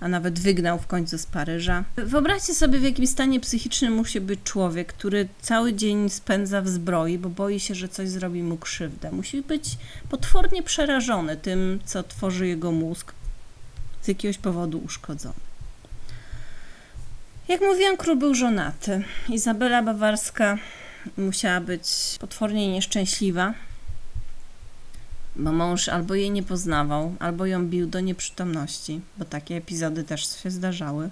a 0.00 0.08
nawet 0.08 0.38
wygnał 0.40 0.78
w 0.78 0.86
końcu 0.86 1.18
z 1.18 1.26
Paryża. 1.26 1.84
Wyobraźcie 1.96 2.54
sobie, 2.54 2.78
w 2.78 2.82
jakim 2.82 3.06
stanie 3.06 3.40
psychicznym 3.40 3.92
musi 3.92 4.20
być 4.20 4.40
człowiek, 4.44 4.92
który 4.92 5.28
cały 5.40 5.72
dzień 5.72 6.10
spędza 6.10 6.62
w 6.62 6.68
zbroi, 6.68 7.18
bo 7.18 7.28
boi 7.28 7.60
się, 7.60 7.74
że 7.74 7.88
coś 7.88 8.08
zrobi 8.08 8.42
mu 8.42 8.56
krzywdę. 8.56 9.12
Musi 9.12 9.42
być 9.42 9.78
potwornie 10.08 10.62
przerażony 10.62 11.36
tym, 11.36 11.80
co 11.84 12.02
tworzy 12.02 12.46
jego 12.46 12.72
mózg, 12.72 13.12
z 14.02 14.08
jakiegoś 14.08 14.38
powodu 14.38 14.78
uszkodzony. 14.78 15.34
Jak 17.48 17.60
mówiłam, 17.60 17.96
król 17.96 18.16
był 18.16 18.34
żonaty. 18.34 19.04
Izabela 19.28 19.82
Bawarska 19.82 20.58
musiała 21.16 21.60
być 21.60 21.88
potwornie 22.20 22.72
nieszczęśliwa, 22.72 23.54
bo 25.36 25.52
mąż 25.52 25.88
albo 25.88 26.14
jej 26.14 26.30
nie 26.30 26.42
poznawał, 26.42 27.14
albo 27.18 27.46
ją 27.46 27.68
bił 27.68 27.86
do 27.86 28.00
nieprzytomności, 28.00 29.00
bo 29.18 29.24
takie 29.24 29.56
epizody 29.56 30.04
też 30.04 30.42
się 30.42 30.50
zdarzały. 30.50 31.10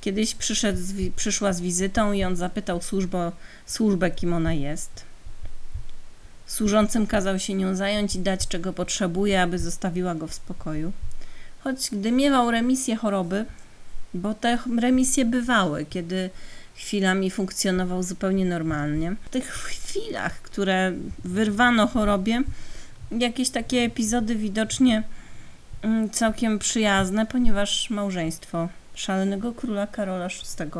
Kiedyś 0.00 0.34
przyszedł 0.34 0.80
przyszła 1.16 1.52
z 1.52 1.60
wizytą 1.60 2.12
i 2.12 2.24
on 2.24 2.36
zapytał 2.36 2.82
służbę, 2.82 3.32
służbę, 3.66 4.10
kim 4.10 4.32
ona 4.32 4.52
jest. 4.52 5.04
Służącym 6.46 7.06
kazał 7.06 7.38
się 7.38 7.54
nią 7.54 7.76
zająć 7.76 8.16
i 8.16 8.18
dać, 8.18 8.48
czego 8.48 8.72
potrzebuje, 8.72 9.42
aby 9.42 9.58
zostawiła 9.58 10.14
go 10.14 10.26
w 10.26 10.34
spokoju. 10.34 10.92
Choć 11.60 11.90
gdy 11.90 12.12
miewał 12.12 12.50
remisję 12.50 12.96
choroby, 12.96 13.44
bo 14.14 14.34
te 14.34 14.58
remisje 14.80 15.24
bywały, 15.24 15.86
kiedy 15.90 16.30
chwilami 16.76 17.30
funkcjonował 17.30 18.02
zupełnie 18.02 18.44
normalnie. 18.44 19.16
W 19.24 19.28
tych 19.28 19.48
chwilach, 19.48 20.42
które 20.42 20.92
wyrwano 21.24 21.86
chorobie, 21.86 22.42
jakieś 23.10 23.50
takie 23.50 23.80
epizody 23.80 24.36
widocznie 24.36 25.02
mm, 25.82 26.10
całkiem 26.10 26.58
przyjazne, 26.58 27.26
ponieważ 27.26 27.90
małżeństwo 27.90 28.68
szalonego 28.94 29.52
króla 29.52 29.86
Karola 29.86 30.28
VI 30.28 30.70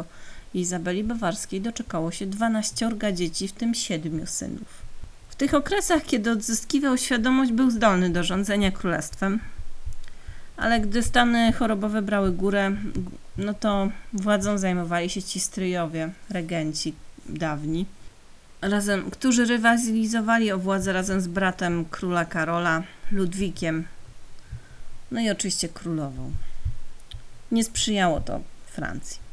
i 0.55 0.61
Izabeli 0.61 1.05
Bawarskiej 1.05 1.61
doczekało 1.61 2.11
się 2.11 2.26
12 2.26 2.91
dzieci, 3.12 3.49
w 3.49 3.53
tym 3.53 3.75
7 3.75 4.26
synów. 4.26 4.87
W 5.29 5.35
tych 5.35 5.55
okresach, 5.55 6.03
kiedy 6.05 6.31
odzyskiwał 6.31 6.99
świadomość, 6.99 7.53
był 7.53 7.71
zdolny 7.71 8.11
do 8.11 8.25
rządzenia 8.25 8.71
królestwem, 8.71 9.41
ale 10.57 10.81
gdy 10.81 11.03
stany 11.03 11.53
chorobowe 11.53 12.03
brały 12.03 12.33
górę, 12.33 12.73
no 13.37 13.55
to 13.55 13.89
władzą 14.13 14.59
zajmowali 14.59 15.11
się 15.11 15.23
ci 15.23 15.41
stryjowie, 15.41 16.11
regenci 16.31 16.95
dawni, 17.29 17.87
razem, 18.63 19.11
którzy 19.11 19.45
rywalizowali 19.45 20.53
o 20.53 20.59
władzę 20.59 20.93
razem 20.93 21.21
z 21.21 21.29
bratem 21.29 21.85
króla 21.85 22.25
Karola, 22.25 22.83
Ludwikiem, 23.13 23.85
no 25.11 25.21
i 25.21 25.31
oczywiście 25.31 25.69
królową. 25.69 26.33
Nie 27.53 27.65
sprzyjało 27.65 28.21
to 28.21 28.41
Francji. 28.67 29.27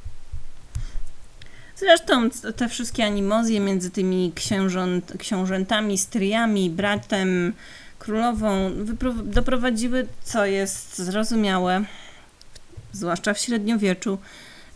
Zresztą 1.75 2.29
te 2.29 2.69
wszystkie 2.69 3.05
animozje 3.05 3.59
między 3.59 3.91
tymi 3.91 4.31
księżąt, 4.35 5.13
książętami, 5.19 5.97
stryjami, 5.97 6.69
bratem, 6.69 7.53
królową 8.03 8.71
doprowadziły, 9.23 10.07
co 10.23 10.45
jest 10.45 10.97
zrozumiałe, 10.97 11.83
zwłaszcza 12.91 13.33
w 13.33 13.39
średniowieczu, 13.39 14.17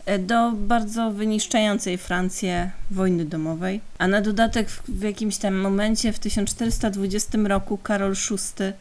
e, 0.06 0.18
do 0.18 0.52
bardzo 0.52 1.10
wyniszczającej 1.10 1.98
Francję 1.98 2.70
wojny 2.90 3.24
domowej. 3.24 3.80
A 3.98 4.08
na 4.08 4.20
dodatek 4.20 4.70
w, 4.70 4.82
w 4.88 5.02
jakimś 5.02 5.36
tam 5.36 5.54
momencie 5.54 6.12
w 6.12 6.18
1420 6.18 7.38
roku 7.38 7.78
Karol 7.78 8.14
VI 8.14 8.72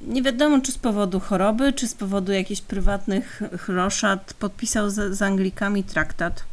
nie 0.00 0.22
wiadomo, 0.22 0.60
czy 0.60 0.72
z 0.72 0.78
powodu 0.78 1.20
choroby, 1.20 1.72
czy 1.72 1.88
z 1.88 1.94
powodu 1.94 2.32
jakichś 2.32 2.60
prywatnych 2.60 3.42
roszad, 3.68 4.34
podpisał 4.38 4.90
z, 4.90 5.16
z 5.16 5.22
Anglikami 5.22 5.84
traktat, 5.84 6.44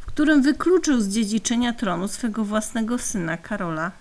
w 0.00 0.06
którym 0.06 0.42
wykluczył 0.42 1.00
z 1.00 1.08
dziedziczenia 1.08 1.72
tronu 1.72 2.08
swego 2.08 2.44
własnego 2.44 2.98
syna 2.98 3.36
Karola. 3.36 3.92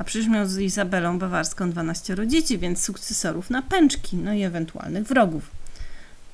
A 0.00 0.04
przecież 0.04 0.28
miał 0.28 0.46
z 0.46 0.58
Izabelą 0.58 1.18
Bawarską 1.18 1.70
12 1.70 2.16
dzieci, 2.26 2.58
więc 2.58 2.82
sukcesorów 2.82 3.50
na 3.50 3.62
pęczki, 3.62 4.16
no 4.16 4.32
i 4.32 4.42
ewentualnych 4.42 5.06
wrogów. 5.06 5.50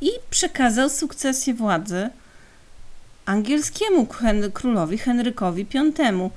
I 0.01 0.11
przekazał 0.31 0.91
sukcesję 0.91 1.55
władzy 1.55 2.11
angielskiemu 3.25 4.07
królowi 4.53 4.99
Henrykowi 4.99 5.67
V 5.75 6.31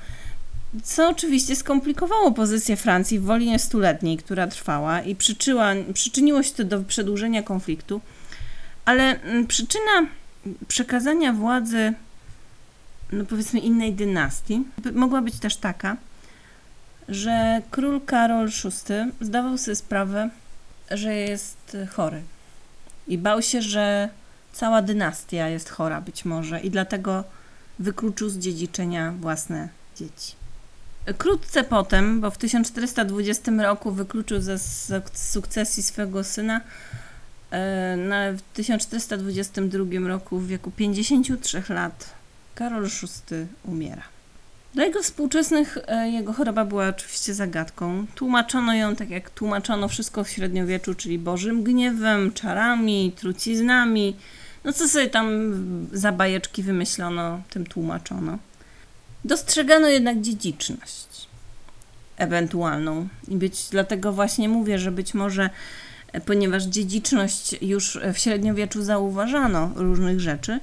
co 0.84 1.10
oczywiście 1.10 1.56
skomplikowało 1.56 2.32
pozycję 2.32 2.76
Francji 2.76 3.20
w 3.20 3.24
wojnie 3.24 3.60
stuletniej, 3.60 4.18
która 4.18 4.48
trwała 4.48 5.02
i 5.02 5.16
przyczyła, 5.16 5.74
przyczyniło 5.94 6.44
się 6.44 6.52
to 6.52 6.64
do 6.64 6.84
przedłużenia 6.84 7.44
konfliktu, 7.44 8.02
ale 8.86 9.22
mm, 9.22 9.48
przyczyna 9.48 10.08
przekazania 10.68 11.34
władzy, 11.34 11.94
no 13.12 13.26
powiedzmy, 13.26 13.60
innej 13.60 13.94
dynastii 13.94 14.64
mogła 14.94 15.22
być 15.22 15.40
też 15.40 15.58
taka, 15.58 15.98
że 17.10 17.62
król 17.72 18.02
Karol 18.02 18.48
VI 18.50 19.26
zdawał 19.26 19.58
sobie 19.58 19.76
sprawę, 19.76 20.30
że 20.92 21.16
jest 21.16 21.78
chory 21.92 22.22
i 23.08 23.18
bał 23.18 23.42
się, 23.42 23.62
że 23.62 24.10
cała 24.54 24.82
dynastia 24.82 25.48
jest 25.48 25.70
chora 25.70 26.02
być 26.02 26.26
może 26.26 26.60
i 26.60 26.72
dlatego 26.72 27.24
wykluczył 27.80 28.30
z 28.30 28.38
dziedziczenia 28.38 29.14
własne 29.20 29.70
dzieci. 29.96 30.34
Wkrótce 31.14 31.64
potem, 31.64 32.22
bo 32.22 32.32
w 32.32 32.38
1420 32.38 33.52
roku 33.52 33.92
wykluczył 33.92 34.42
ze 34.42 34.56
suk- 34.56 35.18
sukcesji 35.18 35.84
swego 35.84 36.24
syna, 36.24 36.62
e, 37.52 38.34
w 38.38 38.42
1422 38.54 40.08
roku 40.08 40.40
w 40.40 40.48
wieku 40.48 40.72
53 40.72 41.64
lat 41.70 42.10
Karol 42.56 42.86
VI 42.86 43.48
umiera. 43.64 44.04
Dla 44.74 44.86
jego 44.86 45.04
współczesnych 45.04 45.78
e, 45.88 46.10
jego 46.10 46.34
choroba 46.34 46.66
była 46.66 46.88
oczywiście 46.88 47.34
zagadką. 47.34 48.06
Tłumaczono 48.16 48.74
ją 48.74 48.96
tak 48.96 49.10
jak 49.10 49.30
tłumaczono 49.30 49.88
wszystko 49.88 50.24
w 50.24 50.30
średniowieczu, 50.30 50.96
czyli 50.96 51.20
bożym 51.20 51.64
gniewem, 51.64 52.34
czarami, 52.34 53.12
truciznami. 53.16 54.16
No 54.64 54.74
co 54.74 54.88
sobie 54.88 55.08
tam 55.08 55.28
za 55.92 56.12
bajeczki 56.12 56.64
wymyślono, 56.64 57.42
tym 57.50 57.66
tłumaczono. 57.66 58.38
Dostrzegano 59.26 59.88
jednak 59.88 60.22
dziedziczność 60.22 61.28
ewentualną. 62.18 63.08
I 63.28 63.36
być, 63.36 63.68
dlatego 63.72 64.14
właśnie 64.14 64.50
mówię, 64.50 64.80
że 64.80 64.92
być 64.92 65.14
może, 65.14 65.50
e, 66.14 66.22
ponieważ 66.22 66.64
dziedziczność 66.64 67.56
już 67.62 68.00
w 68.14 68.18
średniowieczu 68.18 68.84
zauważano 68.84 69.72
różnych 69.76 70.20
rzeczy, 70.20 70.60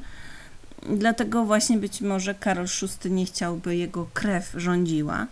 dlatego 0.90 1.44
właśnie 1.44 1.78
być 1.78 2.00
może 2.00 2.34
Karol 2.34 2.66
VI 2.66 3.10
nie 3.10 3.26
chciałby 3.26 3.76
jego 3.76 4.06
krew 4.14 4.52
rządziła, 4.56 5.26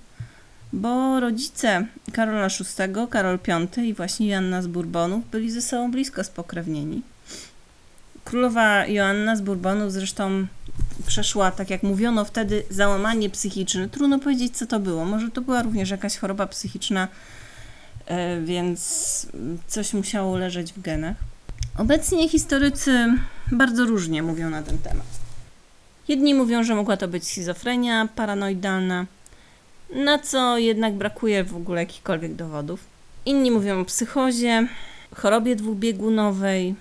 bo 0.72 1.20
rodzice 1.20 1.86
Karola 2.12 2.48
VI, 2.48 3.06
Karol 3.10 3.38
V 3.46 3.84
i 3.84 3.94
właśnie 3.94 4.28
Joanna 4.28 4.62
z 4.62 4.66
Bourbonów 4.66 5.30
byli 5.30 5.50
ze 5.50 5.62
sobą 5.62 5.90
blisko 5.90 6.24
spokrewnieni. 6.24 7.02
Królowa 8.24 8.86
Joanna 8.86 9.36
z 9.36 9.40
Bourbonów 9.40 9.92
zresztą 9.92 10.46
przeszła, 11.06 11.50
tak 11.50 11.70
jak 11.70 11.82
mówiono 11.82 12.24
wtedy, 12.24 12.62
załamanie 12.70 13.30
psychiczne. 13.30 13.88
Trudno 13.88 14.18
powiedzieć, 14.18 14.56
co 14.56 14.66
to 14.66 14.80
było. 14.80 15.04
Może 15.04 15.30
to 15.30 15.40
była 15.40 15.62
również 15.62 15.90
jakaś 15.90 16.16
choroba 16.16 16.46
psychiczna, 16.46 17.08
e, 18.06 18.40
więc 18.40 19.26
coś 19.66 19.92
musiało 19.92 20.36
leżeć 20.36 20.72
w 20.72 20.80
genach. 20.80 21.16
Obecnie 21.78 22.28
historycy 22.28 23.14
bardzo 23.52 23.84
różnie 23.84 24.22
mówią 24.22 24.50
na 24.50 24.62
ten 24.62 24.78
temat. 24.78 25.23
Jedni 26.08 26.34
mówią, 26.34 26.64
że 26.64 26.74
mogła 26.74 26.96
to 26.96 27.08
być 27.08 27.24
schizofrenia 27.24 28.08
paranoidalna, 28.16 29.06
na 29.94 30.18
co 30.18 30.58
jednak 30.58 30.94
brakuje 30.94 31.44
w 31.44 31.56
ogóle 31.56 31.80
jakichkolwiek 31.80 32.34
dowodów. 32.34 32.80
Inni 33.26 33.50
mówią 33.50 33.80
o 33.80 33.84
psychozie, 33.84 34.68
chorobie 35.14 35.56
dwubiegunowej, 35.56 36.74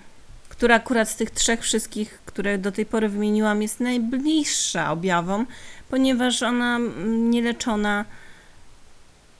która 0.48 0.74
akurat 0.74 1.08
z 1.08 1.16
tych 1.16 1.30
trzech 1.30 1.62
wszystkich, 1.62 2.20
które 2.26 2.58
do 2.58 2.72
tej 2.72 2.86
pory 2.86 3.08
wymieniłam, 3.08 3.62
jest 3.62 3.80
najbliższa 3.80 4.92
objawom, 4.92 5.46
ponieważ 5.90 6.42
ona 6.42 6.76
mm, 6.76 7.30
nieleczona 7.30 8.04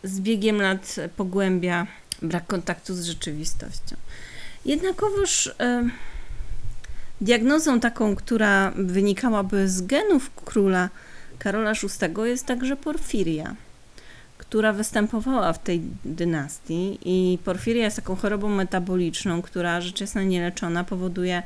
z 0.04 0.20
biegiem 0.20 0.62
lat 0.62 0.96
pogłębia 1.16 1.86
brak 2.22 2.46
kontaktu 2.46 2.94
z 2.94 3.04
rzeczywistością. 3.04 3.96
Jednakowoż 4.64 5.54
e, 5.60 5.88
diagnozą 7.24 7.80
taką, 7.80 8.16
która 8.16 8.72
wynikałaby 8.76 9.68
z 9.68 9.86
genów 9.86 10.30
króla 10.44 10.88
Karola 11.38 11.72
VI 11.72 12.22
jest 12.24 12.46
także 12.46 12.76
porfiria, 12.76 13.54
która 14.38 14.72
występowała 14.72 15.52
w 15.52 15.62
tej 15.62 15.82
dynastii 16.04 16.98
i 17.04 17.38
porfiria 17.44 17.84
jest 17.84 17.96
taką 17.96 18.16
chorobą 18.16 18.48
metaboliczną, 18.48 19.42
która 19.42 19.80
rzecz 19.80 20.00
jasna 20.00 20.22
nieleczona 20.22 20.84
powoduje 20.84 21.42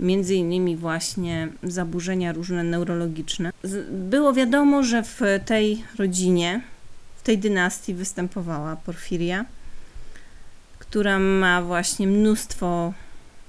między 0.00 0.34
innymi 0.34 0.76
właśnie 0.76 1.48
zaburzenia 1.62 2.32
różne 2.32 2.64
neurologiczne. 2.64 3.52
Było 3.90 4.32
wiadomo, 4.32 4.82
że 4.82 5.02
w 5.02 5.20
tej 5.44 5.84
rodzinie, 5.98 6.60
w 7.16 7.22
tej 7.22 7.38
dynastii 7.38 7.94
występowała 7.94 8.76
porfiria, 8.76 9.44
która 10.78 11.18
ma 11.18 11.62
właśnie 11.62 12.06
mnóstwo 12.06 12.92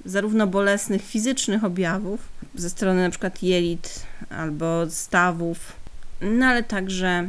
zarówno 0.04 0.46
bolesnych 0.46 1.02
fizycznych 1.02 1.64
objawów 1.64 2.20
ze 2.54 2.70
strony 2.70 3.02
na 3.02 3.10
przykład 3.10 3.42
jelit 3.42 4.06
albo 4.30 4.90
stawów, 4.90 5.72
no 6.20 6.46
ale 6.46 6.62
także 6.62 7.28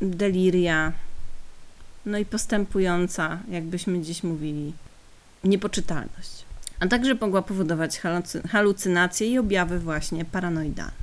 deliria, 0.00 0.92
no 2.06 2.18
i 2.18 2.24
postępująca, 2.24 3.38
jakbyśmy 3.48 4.00
dziś 4.00 4.22
mówili, 4.22 4.72
niepoczytalność. 5.44 6.44
A 6.80 6.86
także 6.86 7.14
mogła 7.14 7.42
powodować 7.42 8.00
halucy- 8.00 8.48
halucynacje 8.48 9.26
i 9.26 9.38
objawy 9.38 9.78
właśnie 9.78 10.24
paranoidalne. 10.24 11.02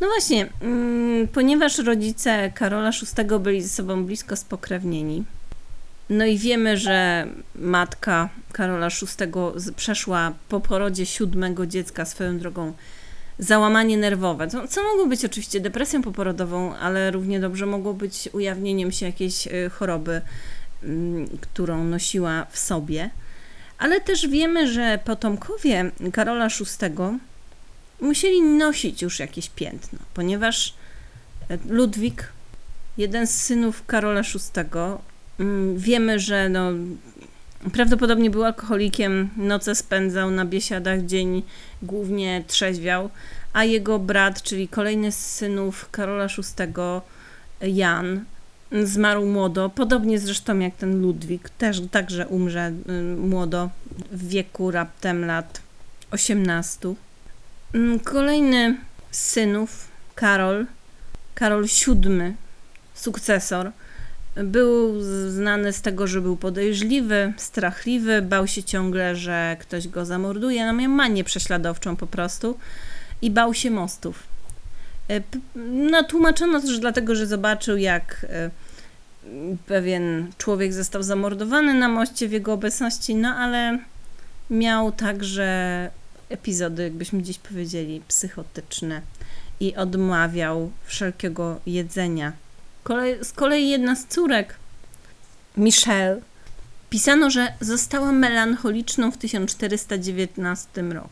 No 0.00 0.08
właśnie, 0.08 0.48
mm, 0.60 1.28
ponieważ 1.28 1.78
rodzice 1.78 2.52
Karola 2.54 2.90
VI 2.90 3.38
byli 3.40 3.62
ze 3.62 3.68
sobą 3.68 4.04
blisko 4.04 4.36
spokrewnieni, 4.36 5.24
No 6.12 6.24
i 6.24 6.38
wiemy, 6.38 6.76
że 6.76 7.26
matka 7.54 8.28
Karola 8.52 8.88
VI 8.88 9.72
przeszła 9.76 10.32
po 10.48 10.60
porodzie 10.60 11.06
siódmego 11.06 11.66
dziecka 11.66 12.04
swoją 12.04 12.38
drogą 12.38 12.72
załamanie 13.38 13.96
nerwowe, 13.96 14.48
co, 14.48 14.68
co 14.68 14.82
mogło 14.82 15.06
być 15.06 15.24
oczywiście 15.24 15.60
depresją 15.60 16.02
poporodową, 16.02 16.76
ale 16.76 17.10
równie 17.10 17.40
dobrze 17.40 17.66
mogło 17.66 17.94
być 17.94 18.28
ujawnieniem 18.32 18.92
się 18.92 19.06
jakiejś 19.06 19.46
y, 19.46 19.70
choroby, 19.70 20.20
mm, 20.82 21.28
którą 21.40 21.84
nosiła 21.84 22.46
w 22.50 22.58
sobie. 22.58 23.10
Ale 23.78 24.00
też 24.00 24.28
wiemy, 24.28 24.72
że 24.72 24.98
potomkowie 25.04 25.90
Karola 26.12 26.48
VI 26.48 27.18
musieli 28.00 28.42
nosić 28.42 29.02
już 29.02 29.18
jakieś 29.18 29.50
piętno, 29.50 29.98
ponieważ 30.14 30.74
e, 31.48 31.58
Ludwik, 31.68 32.28
jeden 32.98 33.26
z 33.26 33.30
synów 33.30 33.86
Karola 33.86 34.22
VI, 34.22 34.62
wiemy, 35.76 36.18
że 36.18 36.48
no, 36.48 36.72
prawdopodobnie 37.72 38.30
był 38.30 38.44
alkoholikiem, 38.44 39.30
noce 39.36 39.74
spędzał 39.74 40.30
na 40.30 40.44
biesiadach, 40.44 41.02
dzień 41.06 41.42
głównie 41.82 42.44
trzeźwiał, 42.46 43.10
a 43.52 43.64
jego 43.64 43.98
brat, 43.98 44.42
czyli 44.42 44.68
kolejny 44.68 45.12
z 45.12 45.16
synów 45.16 45.90
Karola 45.90 46.26
VI, 46.26 46.72
Jan, 47.74 48.24
zmarł 48.82 49.26
młodo, 49.26 49.70
podobnie 49.70 50.18
zresztą 50.18 50.58
jak 50.58 50.76
ten 50.76 51.02
Ludwik, 51.02 51.50
też 51.50 51.82
także 51.90 52.26
umrze 52.28 52.72
y, 52.88 53.02
młodo, 53.16 53.70
w 54.12 54.28
wieku 54.28 54.70
raptem 54.70 55.24
lat 55.24 55.60
18. 56.10 56.94
Mm, 57.74 58.00
kolejny 58.00 58.76
z 59.10 59.18
synów, 59.18 59.88
Karol, 60.14 60.66
Karol 61.34 61.64
VII, 61.64 62.34
sukcesor, 62.94 63.70
był 64.36 65.00
znany 65.30 65.72
z 65.72 65.82
tego, 65.82 66.06
że 66.06 66.20
był 66.20 66.36
podejrzliwy, 66.36 67.32
strachliwy, 67.36 68.22
bał 68.22 68.46
się 68.46 68.62
ciągle, 68.62 69.16
że 69.16 69.56
ktoś 69.60 69.88
go 69.88 70.04
zamorduje. 70.04 70.66
No 70.66 70.72
miał 70.72 70.90
manię 70.90 71.24
prześladowczą 71.24 71.96
po 71.96 72.06
prostu 72.06 72.58
i 73.22 73.30
bał 73.30 73.54
się 73.54 73.70
mostów. 73.70 74.22
E, 75.10 75.20
no, 75.66 76.04
tłumaczono 76.04 76.60
też 76.60 76.78
dlatego, 76.78 77.14
że 77.14 77.26
zobaczył, 77.26 77.76
jak 77.76 78.26
e, 78.28 78.50
pewien 79.66 80.32
człowiek 80.38 80.72
został 80.72 81.02
zamordowany 81.02 81.74
na 81.74 81.88
moście 81.88 82.28
w 82.28 82.32
jego 82.32 82.52
obecności, 82.52 83.14
no 83.14 83.28
ale 83.28 83.78
miał 84.50 84.92
także 84.92 85.90
epizody, 86.28 86.82
jakbyśmy 86.82 87.22
dziś 87.22 87.38
powiedzieli, 87.38 88.02
psychotyczne 88.08 89.00
i 89.60 89.76
odmawiał 89.76 90.70
wszelkiego 90.84 91.60
jedzenia. 91.66 92.32
Z 93.22 93.32
kolei 93.32 93.68
jedna 93.68 93.96
z 93.96 94.06
córek, 94.06 94.54
Michelle, 95.56 96.20
pisano, 96.90 97.30
że 97.30 97.52
została 97.60 98.12
melancholiczną 98.12 99.10
w 99.10 99.16
1419 99.16 100.82
roku. 100.82 101.08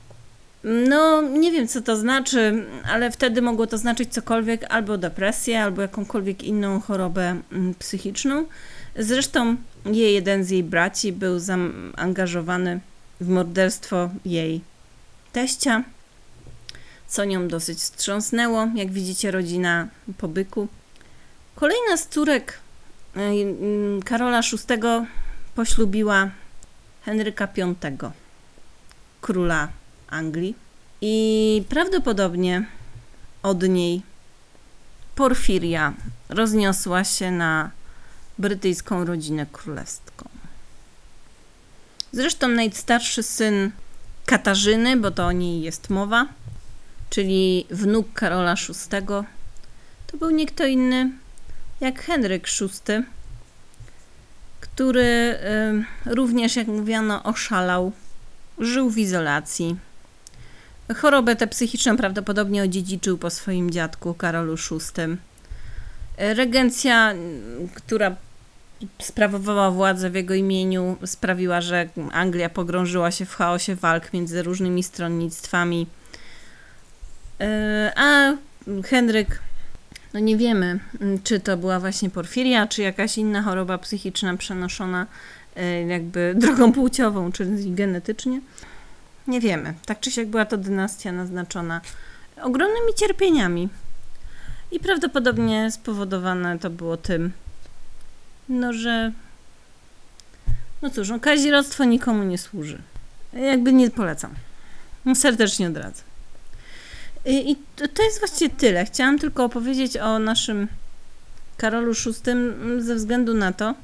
No, 0.64 1.22
nie 1.22 1.52
wiem 1.52 1.68
co 1.68 1.80
to 1.80 1.96
znaczy, 1.96 2.64
ale 2.84 3.10
wtedy 3.10 3.42
mogło 3.42 3.66
to 3.66 3.78
znaczyć 3.78 4.12
cokolwiek, 4.12 4.66
albo 4.68 4.98
depresję, 4.98 5.62
albo 5.62 5.82
jakąkolwiek 5.82 6.42
inną 6.42 6.80
chorobę 6.80 7.36
mm, 7.52 7.74
psychiczną. 7.74 8.46
Zresztą 8.98 9.56
jej, 9.86 10.14
jeden 10.14 10.44
z 10.44 10.50
jej 10.50 10.62
braci 10.62 11.12
był 11.12 11.38
zaangażowany 11.38 12.80
w 13.20 13.28
morderstwo 13.28 14.10
jej 14.24 14.60
teścia, 15.32 15.84
co 17.08 17.24
nią 17.24 17.48
dosyć 17.48 17.78
wstrząsnęło. 17.78 18.68
Jak 18.74 18.92
widzicie, 18.92 19.30
rodzina 19.30 19.88
po 20.18 20.28
byku. 20.28 20.68
Kolejna 21.60 21.96
z 21.96 22.08
córek 22.08 22.58
e, 23.16 23.20
mm, 23.20 24.02
Karola 24.02 24.40
VI 24.40 25.06
poślubiła 25.54 26.30
Henryka 27.04 27.48
V, 27.56 28.12
króla 29.20 29.68
Anglii. 30.10 30.54
I 31.00 31.64
prawdopodobnie 31.68 32.66
od 33.42 33.62
niej 33.62 34.02
Porfiria 35.14 35.92
rozniosła 36.28 37.04
się 37.04 37.30
na 37.30 37.70
brytyjską 38.38 39.04
rodzinę 39.04 39.46
królewską. 39.52 40.28
Zresztą 42.12 42.48
najstarszy 42.48 43.22
syn 43.22 43.70
Katarzyny, 44.26 44.96
bo 44.96 45.10
to 45.10 45.26
o 45.26 45.32
niej 45.32 45.62
jest 45.62 45.90
mowa, 45.90 46.26
czyli 47.10 47.66
wnuk 47.70 48.12
Karola 48.12 48.54
VI, 48.54 49.06
to 50.06 50.16
był 50.16 50.30
nie 50.30 50.46
kto 50.46 50.66
inny 50.66 51.10
jak 51.80 52.02
Henryk 52.02 52.46
VI, 52.60 53.02
który 54.60 55.38
również, 56.06 56.56
jak 56.56 56.66
mówiono, 56.66 57.22
oszalał, 57.22 57.92
żył 58.58 58.90
w 58.90 58.98
izolacji. 58.98 59.76
Chorobę 60.96 61.36
tę 61.36 61.46
psychiczną 61.46 61.96
prawdopodobnie 61.96 62.62
odziedziczył 62.62 63.18
po 63.18 63.30
swoim 63.30 63.70
dziadku 63.70 64.14
Karolu 64.14 64.56
VI. 64.56 65.16
Regencja, 66.18 67.14
która 67.74 68.16
sprawowała 68.98 69.70
władzę 69.70 70.10
w 70.10 70.14
jego 70.14 70.34
imieniu, 70.34 70.96
sprawiła, 71.04 71.60
że 71.60 71.88
Anglia 72.12 72.48
pogrążyła 72.48 73.10
się 73.10 73.24
w 73.24 73.34
chaosie 73.34 73.74
walk 73.74 74.12
między 74.12 74.42
różnymi 74.42 74.82
stronnictwami. 74.82 75.86
Y, 77.40 77.44
a 77.96 78.32
Henryk 78.84 79.42
no 80.14 80.20
nie 80.20 80.36
wiemy, 80.36 80.80
mm, 81.00 81.22
czy 81.22 81.40
to 81.40 81.56
była 81.56 81.80
właśnie 81.80 82.10
porfiria, 82.10 82.66
czy 82.66 82.82
jakaś 82.82 83.18
inna 83.18 83.42
choroba 83.42 83.78
psychiczna 83.78 84.36
przenoszona 84.36 85.06
e, 85.56 85.82
jakby 85.82 86.34
drogą 86.42 86.72
płciową, 86.72 87.32
czyli 87.32 87.72
genetycznie. 87.72 88.40
Nie 89.26 89.40
wiemy. 89.40 89.74
Tak 89.86 90.00
czy 90.00 90.10
siak 90.10 90.28
była 90.28 90.44
to 90.44 90.56
dynastia 90.56 91.12
naznaczona 91.12 91.80
ogromnymi 92.42 92.94
cierpieniami. 92.96 93.68
I 94.72 94.80
prawdopodobnie 94.80 95.70
spowodowane 95.70 96.58
to 96.58 96.70
było 96.70 96.96
tym, 96.96 97.32
no 98.48 98.72
że 98.72 99.12
no 100.82 100.90
cóż, 100.90 101.08
no 101.08 101.20
kazirodztwo 101.20 101.84
nikomu 101.84 102.22
nie 102.22 102.38
służy. 102.38 102.82
Jakby 103.32 103.72
nie 103.72 103.90
polecam. 103.90 104.34
Serdecznie 105.14 105.68
odradzam. 105.68 106.09
I, 107.24 107.56
to 107.94 108.02
jest 108.02 108.18
właściwie 108.18 108.54
tyle. 108.54 108.84
Chciałam 108.84 109.18
tylko 109.18 109.44
opowiedzieć 109.44 109.96
o 109.96 110.18
naszym 110.18 110.68
Karolu 111.56 111.92
VI 111.94 112.32
ze 112.78 112.94
względu 112.94 113.34
na 113.34 113.52
to, 113.52 113.74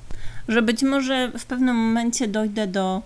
że 0.48 0.62
być 0.62 0.82
może 0.82 1.32
w 1.38 1.44
pewnym 1.44 1.76
momencie 1.76 2.28
dojdę 2.28 2.66
do 2.66 3.02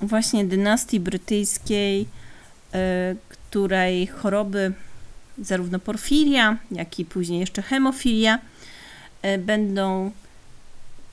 właśnie 0.00 0.44
dynastii 0.44 1.00
brytyjskiej, 1.00 2.00
y, 2.02 2.06
której 3.28 4.06
choroby 4.06 4.72
zarówno 5.38 5.78
porfiria, 5.78 6.56
jak 6.70 6.98
i 6.98 7.04
później 7.04 7.40
jeszcze 7.40 7.62
hemofilia 7.62 8.38
y, 9.24 9.38
będą 9.38 10.10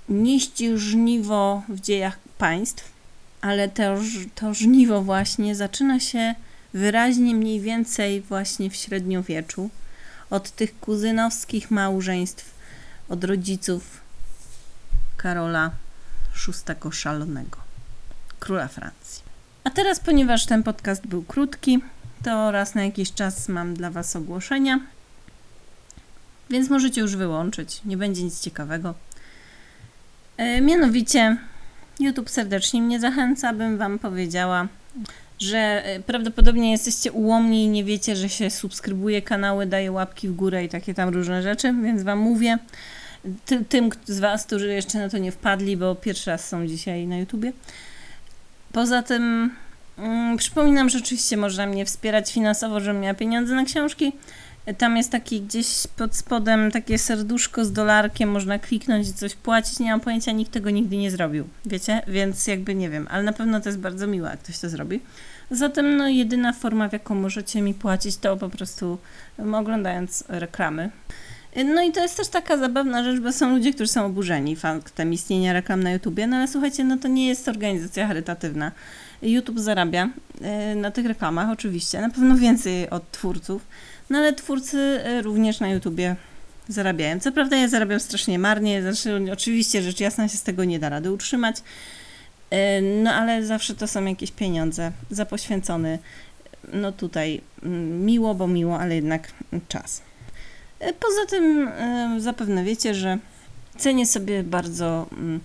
nieść 0.09 0.63
żniwo 0.75 1.63
w 1.69 1.79
dziejach 1.79 2.19
państw, 2.37 2.91
ale 3.41 3.69
to, 3.69 3.83
to 4.35 4.53
żniwo 4.53 5.01
właśnie 5.01 5.55
zaczyna 5.55 5.99
się 5.99 6.35
wyraźnie 6.73 7.35
mniej 7.35 7.61
więcej 7.61 8.21
właśnie 8.21 8.69
w 8.69 8.75
średniowieczu, 8.75 9.69
od 10.29 10.51
tych 10.51 10.79
kuzynowskich 10.79 11.71
małżeństw, 11.71 12.53
od 13.09 13.23
rodziców 13.23 14.01
Karola 15.17 15.71
VI 16.47 16.91
Szalonego, 16.91 17.57
króla 18.39 18.67
Francji. 18.67 19.23
A 19.63 19.69
teraz, 19.69 19.99
ponieważ 19.99 20.45
ten 20.45 20.63
podcast 20.63 21.07
był 21.07 21.23
krótki, 21.23 21.79
to 22.23 22.51
raz 22.51 22.75
na 22.75 22.85
jakiś 22.85 23.13
czas 23.13 23.49
mam 23.49 23.73
dla 23.73 23.91
Was 23.91 24.15
ogłoszenia, 24.15 24.79
więc 26.49 26.69
możecie 26.69 27.01
już 27.01 27.15
wyłączyć, 27.15 27.81
nie 27.85 27.97
będzie 27.97 28.23
nic 28.23 28.41
ciekawego. 28.41 28.93
E, 30.37 30.61
mianowicie, 30.61 31.37
YouTube 31.99 32.29
serdecznie 32.29 32.81
mnie 32.81 32.99
zachęca, 32.99 33.53
bym 33.53 33.77
Wam 33.77 33.99
powiedziała, 33.99 34.67
że 35.39 35.57
e, 35.57 35.99
prawdopodobnie 35.99 36.71
jesteście 36.71 37.11
ułomni 37.11 37.63
i 37.63 37.67
nie 37.67 37.83
wiecie, 37.83 38.15
że 38.15 38.29
się 38.29 38.49
subskrybuje 38.49 39.21
kanały, 39.21 39.65
daje 39.65 39.91
łapki 39.91 40.27
w 40.27 40.35
górę 40.35 40.63
i 40.63 40.69
takie 40.69 40.93
tam 40.93 41.09
różne 41.09 41.43
rzeczy, 41.43 41.73
więc 41.83 42.03
Wam 42.03 42.19
mówię. 42.19 42.57
Ty, 43.45 43.65
tym 43.65 43.89
z 44.05 44.19
Was, 44.19 44.45
którzy 44.45 44.73
jeszcze 44.73 44.99
na 44.99 45.09
to 45.09 45.17
nie 45.17 45.31
wpadli, 45.31 45.77
bo 45.77 45.95
pierwszy 45.95 46.31
raz 46.31 46.47
są 46.47 46.67
dzisiaj 46.67 47.07
na 47.07 47.17
YouTubie. 47.17 47.53
Poza 48.71 49.03
tym 49.03 49.51
mm, 49.97 50.37
przypominam, 50.37 50.89
że 50.89 50.99
oczywiście 50.99 51.37
można 51.37 51.65
mnie 51.65 51.85
wspierać 51.85 52.33
finansowo, 52.33 52.79
żebym 52.79 53.01
miała 53.01 53.13
pieniądze 53.13 53.55
na 53.55 53.65
książki. 53.65 54.11
Tam 54.77 54.97
jest 54.97 55.11
taki 55.11 55.41
gdzieś 55.41 55.87
pod 55.97 56.15
spodem 56.15 56.71
takie 56.71 56.97
serduszko 56.97 57.65
z 57.65 57.71
dolarkiem, 57.71 58.31
można 58.31 58.59
kliknąć 58.59 59.09
i 59.09 59.13
coś 59.13 59.35
płacić. 59.35 59.79
Nie 59.79 59.91
mam 59.91 59.99
pojęcia, 59.99 60.31
nikt 60.31 60.51
tego 60.51 60.69
nigdy 60.69 60.97
nie 60.97 61.11
zrobił, 61.11 61.47
wiecie? 61.65 62.01
Więc 62.07 62.47
jakby 62.47 62.75
nie 62.75 62.89
wiem, 62.89 63.07
ale 63.11 63.23
na 63.23 63.33
pewno 63.33 63.61
to 63.61 63.69
jest 63.69 63.79
bardzo 63.79 64.07
miłe, 64.07 64.29
jak 64.29 64.39
ktoś 64.39 64.59
to 64.59 64.69
zrobi. 64.69 65.01
Zatem 65.51 65.97
no, 65.97 66.07
jedyna 66.07 66.53
forma, 66.53 66.89
w 66.89 66.93
jaką 66.93 67.15
możecie 67.15 67.61
mi 67.61 67.73
płacić, 67.73 68.17
to 68.17 68.37
po 68.37 68.49
prostu 68.49 68.97
oglądając 69.53 70.23
reklamy. 70.27 70.89
No 71.65 71.83
i 71.83 71.91
to 71.91 72.01
jest 72.01 72.17
też 72.17 72.27
taka 72.27 72.57
zabawna 72.57 73.03
rzecz, 73.03 73.19
bo 73.19 73.31
są 73.31 73.49
ludzie, 73.49 73.73
którzy 73.73 73.91
są 73.91 74.05
oburzeni 74.05 74.55
faktem 74.55 75.13
istnienia 75.13 75.53
reklam 75.53 75.83
na 75.83 75.91
YouTubie, 75.91 76.27
no 76.27 76.37
ale 76.37 76.47
słuchajcie, 76.47 76.83
no 76.83 76.97
to 76.97 77.07
nie 77.07 77.27
jest 77.27 77.47
organizacja 77.47 78.07
charytatywna. 78.07 78.71
YouTube 79.21 79.59
zarabia 79.59 80.09
y, 80.71 80.75
na 80.75 80.91
tych 80.91 81.05
reklamach 81.05 81.49
oczywiście, 81.49 82.01
na 82.01 82.09
pewno 82.09 82.35
więcej 82.35 82.89
od 82.89 83.11
twórców, 83.11 83.67
no 84.09 84.17
ale 84.17 84.33
twórcy 84.33 84.77
y, 84.77 85.21
również 85.21 85.59
na 85.59 85.69
YouTubie 85.69 86.15
zarabiają. 86.67 87.19
Co 87.19 87.31
prawda 87.31 87.57
ja 87.57 87.67
zarabiam 87.67 87.99
strasznie 87.99 88.39
marnie, 88.39 88.81
znaczy 88.81 89.31
oczywiście 89.33 89.81
rzecz 89.81 89.99
jasna 89.99 90.27
się 90.27 90.37
z 90.37 90.43
tego 90.43 90.63
nie 90.63 90.79
da 90.79 90.89
rady 90.89 91.11
utrzymać, 91.11 91.57
y, 91.57 92.55
no 93.03 93.11
ale 93.13 93.45
zawsze 93.45 93.75
to 93.75 93.87
są 93.87 94.05
jakieś 94.05 94.31
pieniądze 94.31 94.91
za 95.11 95.25
poświęcony, 95.25 95.99
no 96.73 96.91
tutaj 96.91 97.41
mm, 97.63 98.05
miło, 98.05 98.35
bo 98.35 98.47
miło, 98.47 98.79
ale 98.79 98.95
jednak 98.95 99.31
czas. 99.67 100.01
Y, 100.81 100.93
Poza 100.93 101.25
tym 101.29 101.69
zapewne 102.17 102.63
wiecie, 102.63 102.95
że 102.95 103.17
cenię 103.77 104.05
sobie 104.05 104.43
bardzo 104.43 105.07
mm, 105.11 105.39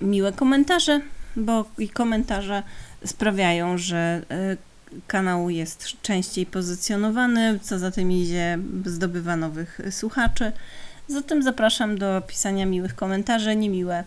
miłe 0.00 0.32
komentarze, 0.32 1.00
bo 1.36 1.64
i 1.78 1.88
komentarze 1.88 2.62
sprawiają, 3.04 3.78
że 3.78 4.22
kanał 5.06 5.50
jest 5.50 6.02
częściej 6.02 6.46
pozycjonowany, 6.46 7.58
co 7.62 7.78
za 7.78 7.90
tym 7.90 8.12
idzie, 8.12 8.58
zdobywa 8.84 9.36
nowych 9.36 9.80
słuchaczy. 9.90 10.52
Zatem 11.08 11.42
zapraszam 11.42 11.98
do 11.98 12.22
pisania 12.26 12.66
miłych 12.66 12.94
komentarzy, 12.94 13.56
niemiłe, 13.56 14.04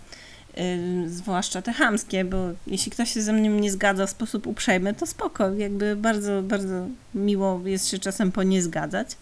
y, 0.57 1.09
zwłaszcza 1.09 1.61
te 1.61 1.73
chamskie, 1.73 2.25
bo 2.25 2.37
jeśli 2.67 2.91
ktoś 2.91 3.13
się 3.13 3.21
ze 3.21 3.33
mną 3.33 3.49
nie 3.49 3.71
zgadza 3.71 4.07
w 4.07 4.09
sposób 4.09 4.47
uprzejmy, 4.47 4.93
to 4.93 5.05
spoko, 5.05 5.53
jakby 5.53 5.95
bardzo, 5.95 6.41
bardzo 6.41 6.87
miło 7.15 7.61
jest 7.65 7.87
się 7.89 7.99
czasem 7.99 8.31
po 8.31 8.43
nie 8.43 8.61
zgadzać. 8.61 9.17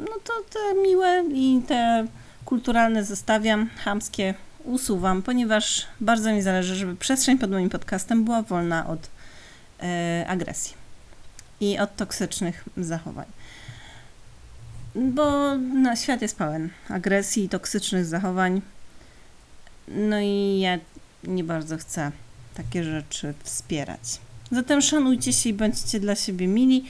No 0.00 0.12
to 0.24 0.32
te 0.50 0.82
miłe 0.82 1.24
i 1.34 1.62
te 1.68 2.06
kulturalne 2.44 3.04
zostawiam, 3.04 3.70
chamskie 3.84 4.34
usuwam, 4.64 5.22
ponieważ 5.22 5.86
bardzo 6.00 6.32
mi 6.32 6.42
zależy, 6.42 6.74
żeby 6.74 6.96
przestrzeń 6.96 7.38
pod 7.38 7.50
moim 7.50 7.70
podcastem 7.70 8.24
była 8.24 8.42
wolna 8.42 8.86
od 8.86 9.17
agresji 10.26 10.74
i 11.60 11.78
od 11.78 11.96
toksycznych 11.96 12.64
zachowań. 12.76 13.26
Bo 14.94 15.56
no, 15.58 15.96
świat 15.96 16.22
jest 16.22 16.36
pełen 16.36 16.68
agresji 16.88 17.44
i 17.44 17.48
toksycznych 17.48 18.04
zachowań. 18.04 18.62
No 19.88 20.20
i 20.20 20.60
ja 20.60 20.78
nie 21.24 21.44
bardzo 21.44 21.78
chcę 21.78 22.12
takie 22.54 22.84
rzeczy 22.84 23.34
wspierać. 23.42 24.00
Zatem 24.50 24.80
szanujcie 24.80 25.32
się 25.32 25.48
i 25.48 25.54
bądźcie 25.54 26.00
dla 26.00 26.14
siebie 26.14 26.46
mili. 26.46 26.84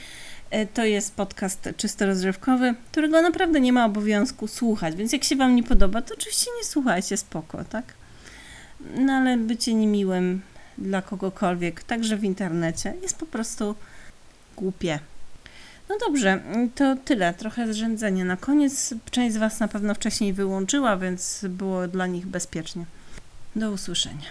E, 0.51 0.65
To 0.65 0.85
jest 0.85 1.15
podcast 1.15 1.69
czysto 1.77 2.05
rozrywkowy, 2.05 2.75
którego 2.91 3.21
naprawdę 3.21 3.59
nie 3.59 3.73
ma 3.73 3.85
obowiązku 3.85 4.47
słuchać, 4.47 4.95
więc 4.95 5.13
jak 5.13 5.23
się 5.23 5.35
Wam 5.35 5.55
nie 5.55 5.63
podoba, 5.63 6.01
to 6.01 6.13
oczywiście 6.13 6.51
nie 6.57 6.65
słuchajcie, 6.65 7.17
spoko, 7.17 7.63
tak? 7.63 7.93
No 8.97 9.13
ale 9.13 9.37
bycie 9.37 9.73
niemiłym 9.73 10.41
dla 10.81 11.01
kogokolwiek, 11.01 11.83
także 11.83 12.17
w 12.17 12.23
internecie, 12.23 12.93
jest 13.01 13.17
po 13.17 13.25
prostu 13.25 13.75
głupie. 14.57 14.99
No 15.89 15.95
dobrze, 16.07 16.41
to 16.75 16.95
tyle, 17.05 17.33
trochę 17.33 17.73
zrzędzenia. 17.73 18.25
Na 18.25 18.37
koniec 18.37 18.93
część 19.11 19.33
z 19.35 19.37
Was 19.37 19.59
na 19.59 19.67
pewno 19.67 19.93
wcześniej 19.93 20.33
wyłączyła, 20.33 20.97
więc 20.97 21.45
było 21.49 21.87
dla 21.87 22.07
nich 22.07 22.27
bezpiecznie. 22.27 22.85
Do 23.55 23.71
usłyszenia. 23.71 24.25